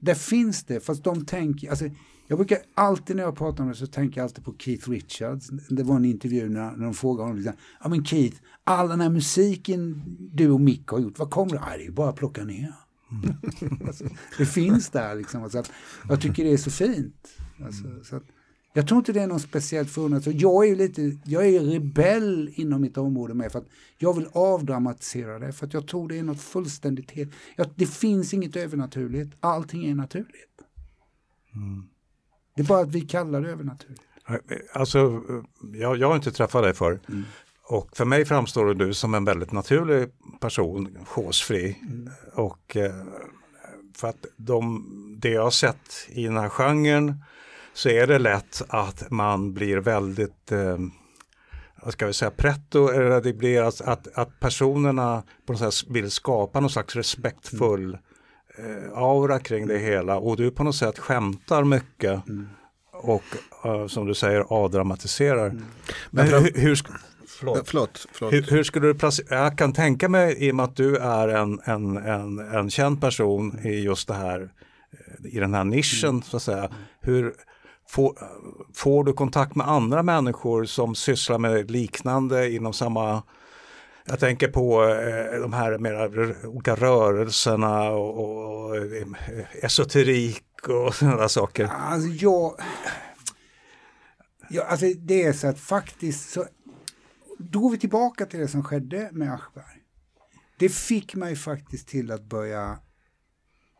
[0.02, 1.86] där finns det, fast de tänker, alltså,
[2.28, 5.49] jag brukar alltid när jag pratar om det så tänker jag alltid på Keith Richards.
[5.70, 9.02] Det var en intervju när, när de frågade honom, liksom, ja men Keith, all den
[9.02, 11.62] här musiken du och Mick har gjort, vad kommer det?
[11.78, 12.74] Det är ju bara att plocka ner.
[13.12, 13.82] Mm.
[13.88, 14.06] alltså,
[14.38, 15.43] det finns där liksom.
[15.43, 15.64] Alltså,
[16.10, 17.28] jag tycker det är så fint.
[17.66, 18.24] Alltså, så att,
[18.74, 20.26] jag tror inte det är något speciellt förunnat.
[20.26, 23.67] Jag är lite, jag är rebell inom mitt område med för att
[23.97, 25.51] jag vill avdramatisera det.
[25.51, 29.86] För att jag tror det är något fullständigt helt, ja, det finns inget övernaturligt, allting
[29.86, 30.61] är naturligt.
[31.55, 31.88] Mm.
[32.55, 34.01] Det är bara att vi kallar det övernaturligt.
[34.74, 35.22] Alltså,
[35.74, 36.99] jag, jag har inte träffat dig förr.
[37.09, 37.24] Mm.
[37.63, 40.09] Och för mig framstår du som en väldigt naturlig
[40.39, 41.78] person, chosefri.
[41.82, 42.09] Mm.
[42.34, 43.03] Och eh,
[43.95, 44.86] för att de,
[45.22, 47.24] det jag har sett i den här genren
[47.82, 50.77] så är det lätt att man blir väldigt eh,
[51.84, 55.89] vad ska vi säga, pretto, eller det blir att, att, att personerna på något sätt
[55.89, 57.97] vill skapa någon slags respektfull
[58.57, 62.49] eh, aura kring det hela och du på något sätt skämtar mycket mm.
[62.91, 63.23] och
[63.65, 65.47] uh, som du säger avdramatiserar.
[65.47, 65.65] Mm.
[66.09, 66.79] Men hur, hur,
[67.27, 67.69] Förlåt.
[67.69, 68.34] Förlåt, förlåt.
[68.34, 71.27] Hur, hur, skulle du placera, jag kan tänka mig i och med att du är
[71.27, 74.49] en, en, en, en känd person i just det här,
[75.23, 76.21] i den här nischen mm.
[76.21, 76.69] så att säga.
[76.99, 77.34] Hur,
[77.92, 78.18] får,
[78.74, 83.24] får du kontakt med andra människor som sysslar med liknande inom samma
[84.06, 89.08] jag tänker på eh, de här mera olika rörelserna och, och eh,
[89.66, 91.66] esoterik och sådana saker.
[91.66, 92.56] Alltså jag,
[94.50, 96.46] jag, alltså det är så att faktiskt så
[97.38, 99.82] då går vi tillbaka till det som skedde med Aschberg.
[100.60, 102.80] Det fick mig faktiskt till att börja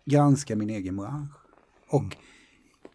[0.05, 1.32] granska min egen bransch.
[1.89, 2.14] Och mm.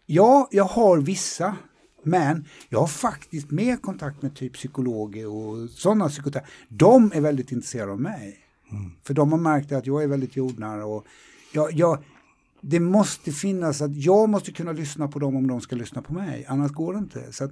[0.07, 1.55] Ja, jag har vissa,
[2.03, 6.53] men jag har faktiskt mer kontakt med typ psykologer och sådana psykoterapeuter.
[6.69, 8.37] De är väldigt intresserade av mig.
[8.71, 8.91] Mm.
[9.03, 11.05] För de har märkt att jag är väldigt jordnära och
[11.53, 12.03] jag, jag,
[12.61, 16.13] det måste finnas att jag måste kunna lyssna på dem om de ska lyssna på
[16.13, 17.33] mig, annars går det inte.
[17.33, 17.51] Så att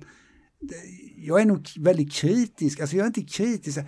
[1.17, 3.79] jag är nog väldigt kritisk, alltså jag är inte kritisk.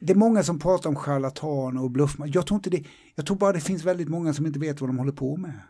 [0.00, 2.16] Det är många som pratar om charlatan och bluff.
[2.26, 2.84] Jag tror, inte det,
[3.14, 5.60] jag tror bara det finns väldigt många som inte vet vad de håller på med.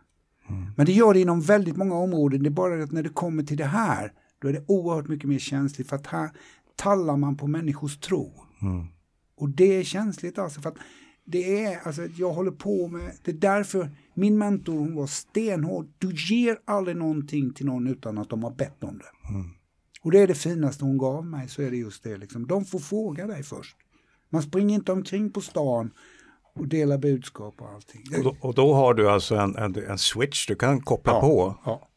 [0.48, 0.66] Mm.
[0.76, 2.42] Men det gör det inom väldigt många områden.
[2.42, 5.28] Det är bara att när det kommer till det här, då är det oerhört mycket
[5.28, 5.88] mer känsligt.
[5.88, 6.30] För att här
[6.76, 8.32] tallar man på människors tro.
[8.62, 8.86] Mm.
[9.36, 10.60] Och det är känsligt alltså.
[10.60, 10.78] För att
[11.24, 15.86] det är, alltså jag håller på med, det är därför min mentor hon var stenhård.
[15.98, 19.28] Du ger aldrig någonting till någon utan att de har bett om det.
[19.34, 19.50] Mm.
[20.02, 22.16] Och det är det finaste hon gav mig, så är det just det.
[22.16, 22.46] Liksom.
[22.46, 23.76] De får fråga dig först.
[24.30, 25.90] Man springer inte omkring på stan
[26.58, 28.02] och delar budskap och allting.
[28.16, 31.20] Och då, och då har du alltså en, en, en, switch du kan koppla ja,
[31.20, 31.54] på?
[31.64, 31.88] Ja.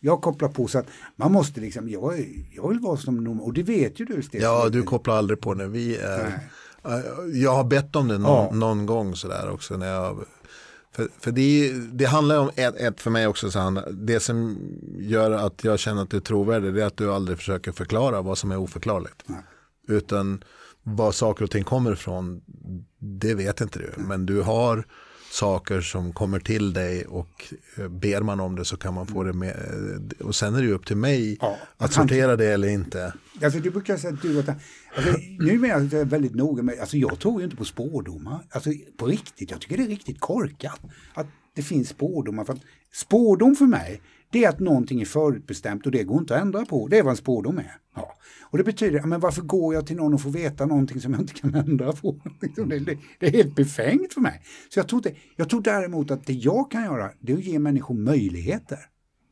[0.00, 0.86] Jag kopplar på så att
[1.16, 4.50] man måste liksom, jag, jag vill vara som normal, och det vet ju du Stefan.
[4.50, 6.40] Ja, du kopplar aldrig på när vi är,
[6.82, 7.42] Nej.
[7.42, 8.54] jag har bett om det någon, ja.
[8.54, 10.24] någon gång sådär också när jag
[10.92, 14.58] för, för det, det handlar om ett, ett för mig också, så han, det som
[14.98, 18.22] gör att jag känner att du är trovärdig det är att du aldrig försöker förklara
[18.22, 19.22] vad som är oförklarligt.
[19.26, 19.42] Nej.
[19.88, 20.44] Utan
[20.82, 22.42] var saker och ting kommer ifrån,
[22.98, 23.92] det vet inte du.
[23.96, 24.84] Men du har
[25.32, 29.24] saker som kommer till dig och eh, ber man om det så kan man få
[29.24, 29.56] det med.
[30.20, 33.12] Eh, och sen är det upp till mig ja, att sortera det eller inte.
[33.42, 34.52] Alltså du brukar säga att du alltså,
[35.38, 38.46] nu är jag väldigt noga med, alltså jag tror ju inte på spårdomar.
[38.50, 40.80] Alltså på riktigt, jag tycker det är riktigt korkat
[41.14, 42.44] att det finns spårdomar.
[42.44, 42.62] För att
[42.92, 44.00] spårdom för mig,
[44.32, 46.88] det är att någonting är förutbestämt och det går inte att ändra på.
[46.88, 47.76] Det är vad en spårdom är.
[47.94, 48.18] Ja.
[48.50, 51.20] Och det betyder, men varför går jag till någon och får veta någonting som jag
[51.20, 52.20] inte kan ändra på?
[52.40, 54.42] Liksom, det, det, det är helt befängt för mig.
[54.68, 57.44] Så jag tror, det, jag tror däremot att det jag kan göra, det är att
[57.44, 58.78] ge människor möjligheter.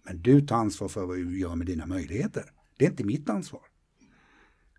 [0.06, 2.44] Men du tar ansvar för vad du gör med dina möjligheter.
[2.78, 3.60] Det är inte mitt ansvar.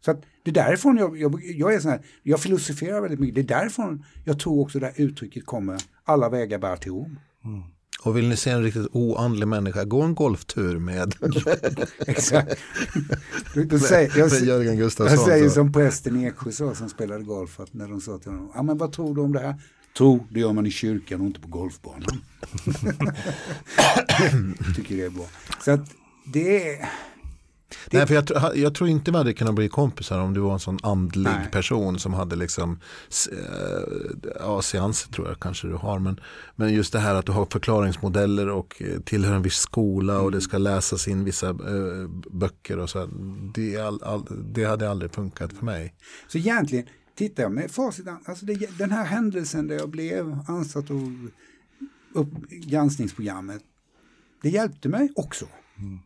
[0.01, 3.35] Så att det är därifrån jag, jag, jag är sån här, jag filosoferar väldigt mycket.
[3.35, 7.19] Det är därifrån jag tror också det här uttrycket kommer, alla vägar bär till Rom.
[7.45, 7.61] Mm.
[7.99, 11.15] Och vill ni se en riktigt oandlig människa, gå en golftur med.
[12.07, 12.59] Exakt.
[13.87, 15.17] Säger, jag, Jörgen Gustafsson.
[15.17, 18.51] Jag säger som prästen Eksjö sa som spelade golf, att när de sa till honom,
[18.55, 19.55] ja men vad tror du om det här?
[19.97, 22.21] Tro, det gör man i kyrkan och inte på golfbanan.
[24.57, 25.25] jag tycker det är bra.
[25.65, 25.89] Så att
[26.25, 26.89] det är
[27.89, 27.97] det...
[27.97, 30.59] Nej, för jag, jag, tror inte vi hade kunnat bli kompisar om du var en
[30.59, 31.51] sån andlig Nej.
[31.51, 32.79] person som hade liksom,
[33.31, 33.37] äh,
[34.39, 36.19] ja seanser tror jag kanske du har, men,
[36.55, 40.31] men just det här att du har förklaringsmodeller och eh, tillhör en viss skola och
[40.31, 40.41] det mm.
[40.41, 43.09] ska läsas in vissa äh, böcker och så.
[43.53, 45.93] Det, all, all, det hade aldrig funkat för mig.
[46.27, 50.89] Så egentligen, tittar jag med facit, alltså det, den här händelsen där jag blev ansatt
[50.89, 51.01] och
[52.13, 53.61] upp granskningsprogrammet,
[54.41, 55.45] det hjälpte mig också.
[55.77, 55.99] Mm.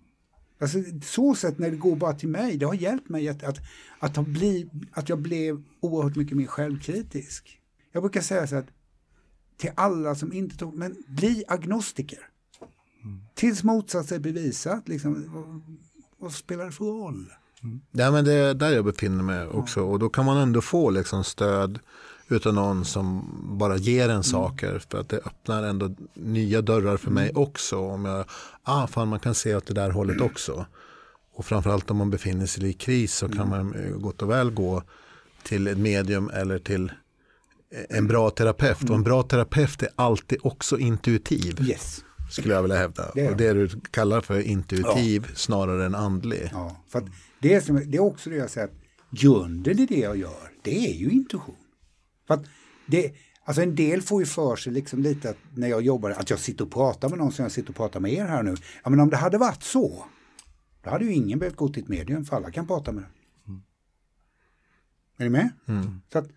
[0.60, 3.58] Alltså, så sätt när det går bara till mig, det har hjälpt mig att, att,
[4.00, 7.60] att, ha bli, att jag blev oerhört mycket mer självkritisk.
[7.92, 8.68] Jag brukar säga så att
[9.58, 12.20] till alla som inte tror, men bli agnostiker.
[13.04, 13.22] Mm.
[13.34, 15.62] Tills motsatsen är bevisat, liksom,
[16.18, 17.34] vad, spelar det för roll?
[17.64, 17.82] Mm.
[17.92, 20.90] Ja, men det är där jag befinner mig också och då kan man ändå få
[20.90, 21.80] liksom stöd
[22.30, 24.24] utan någon som bara ger en mm.
[24.24, 27.42] saker för att det öppnar ändå nya dörrar för mig mm.
[27.42, 27.78] också.
[27.78, 28.26] Om jag,
[28.64, 30.66] ah fan man kan se åt det där hållet också.
[31.34, 33.50] Och framförallt om man befinner sig i kris så kan mm.
[33.50, 34.84] man gott och väl gå
[35.44, 36.92] till ett medium eller till
[37.90, 38.90] en bra terapeut.
[38.90, 41.62] Och en bra terapeut är alltid också intuitiv.
[41.62, 42.04] Yes.
[42.32, 43.12] Skulle jag vilja hävda.
[43.16, 45.36] Det och det du kallar för intuitiv ja.
[45.36, 46.50] snarare än andlig.
[46.52, 47.04] Ja, för
[47.40, 48.74] det, är som, det är också det jag säger att
[49.10, 51.56] grunden i det jag gör, det är ju intuition.
[52.28, 52.46] För att
[52.88, 53.14] det,
[53.44, 56.40] alltså en del får ju för sig liksom lite att när jag jobbar, att jag
[56.40, 58.56] sitter och pratar med någon som jag sitter och pratar med er här nu.
[58.84, 60.06] Ja men om det hade varit så,
[60.84, 63.10] då hade ju ingen behövt gå till ett medium för alla kan prata med det.
[63.48, 63.62] Mm.
[65.18, 65.50] Är ni med?
[65.68, 66.02] Mm.
[66.12, 66.28] Så att,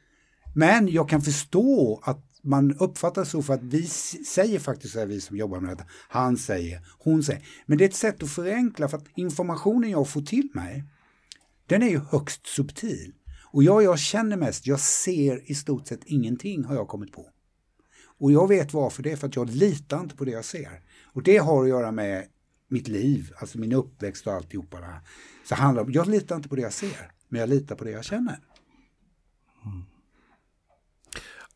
[0.55, 5.07] men jag kan förstå att man uppfattar så för att vi säger faktiskt så här,
[5.07, 7.47] vi som jobbar med detta, han säger, hon säger.
[7.67, 10.85] Men det är ett sätt att förenkla för att informationen jag får till mig,
[11.67, 13.13] den är ju högst subtil.
[13.51, 17.27] Och jag, jag känner mest, jag ser i stort sett ingenting har jag kommit på.
[18.19, 20.83] Och jag vet varför det är för att jag litar inte på det jag ser.
[21.05, 22.27] Och det har att göra med
[22.69, 25.01] mitt liv, alltså min uppväxt och alltihopa det här.
[25.49, 28.05] Så handlar jag litar inte på det jag ser, men jag litar på det jag
[28.05, 28.41] känner.
[29.65, 29.85] Mm.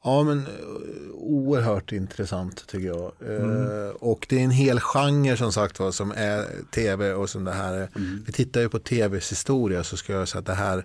[0.04, 3.12] Ja men eh, oerhört intressant tycker jag.
[3.20, 3.50] Mm.
[3.50, 7.44] Uh, och det är en hel genre som sagt var som är tv och som
[7.44, 7.74] det här.
[7.96, 8.22] Mm.
[8.26, 10.84] Vi tittar ju på tvs historia så ska jag säga att det här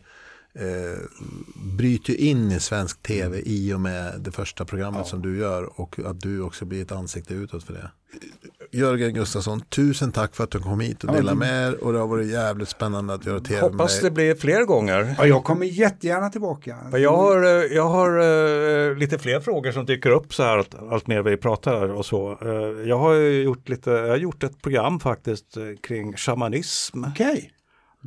[0.59, 0.99] eh,
[1.77, 5.05] bryter in i svensk tv i och med det första programmet ja.
[5.05, 7.91] som du gör och att du också blir ett ansikte utåt för det.
[8.71, 11.99] Jörgen Gustafsson, tusen tack för att du kom hit och delade med er och det
[11.99, 14.09] har varit jävligt spännande att göra tv Hoppas med dig.
[14.09, 15.15] det blir fler gånger.
[15.17, 16.77] Ja, jag kommer jättegärna tillbaka.
[16.93, 20.75] Jag har, eh, jag har uh, lite fler frågor som dyker upp så här allt,
[20.91, 22.37] allt mer vi pratar och så.
[22.45, 27.03] Uh, jag har gjort lite, jag har gjort ett program faktiskt kring shamanism.
[27.03, 27.31] Okej.
[27.31, 27.49] Okay.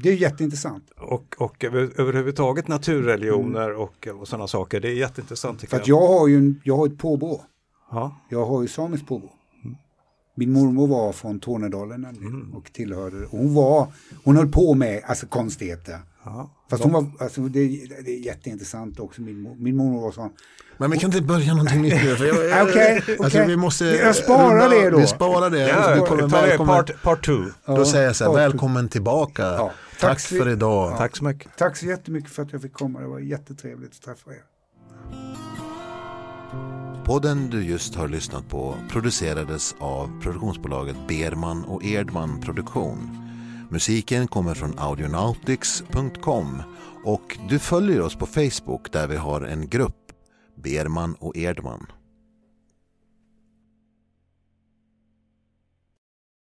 [0.02, 0.90] Det är jätteintressant.
[0.96, 3.80] Och, och över, överhuvudtaget naturreligioner mm.
[3.80, 4.80] och, och sådana saker.
[4.80, 5.70] Det är jätteintressant.
[5.70, 7.44] För att jag har ju jag har ett påbrå.
[7.90, 8.16] Ja.
[8.28, 9.32] Jag har ju samiskt påbrå.
[9.64, 9.76] Mm.
[10.34, 12.54] Min mormor var från Tornedalen mm.
[12.54, 13.86] och tillhörde, hon var,
[14.24, 15.98] hon höll på med alltså, konstigheter.
[16.24, 16.50] Ja.
[16.70, 17.66] Fast hon var, alltså, det,
[18.04, 20.30] det är jätteintressant också, min, min mormor var sån.
[20.78, 22.12] Men vi kan inte börja någonting nytt nu.
[22.62, 24.98] Okej, okay, alltså, vi måste jag sparar det då.
[24.98, 25.68] Vi sparar det.
[25.68, 27.44] Ja, vi kommer, välkommen, part, part two.
[27.66, 29.42] Då säger jag så här, välkommen tillbaka.
[29.42, 29.72] Ja.
[30.00, 30.92] Tack, tack för idag.
[30.92, 30.96] Ja.
[30.96, 31.56] Tack så mycket.
[31.56, 33.00] Tack så jättemycket för att jag fick komma.
[33.00, 34.42] Det var jättetrevligt att träffa er.
[37.04, 43.26] Podden du just har lyssnat på producerades av produktionsbolaget Berman och Erdman Produktion.
[43.70, 46.62] Musiken kommer från audionautics.com
[47.04, 50.12] och du följer oss på Facebook där vi har en grupp
[50.54, 51.86] Berman och Erdman.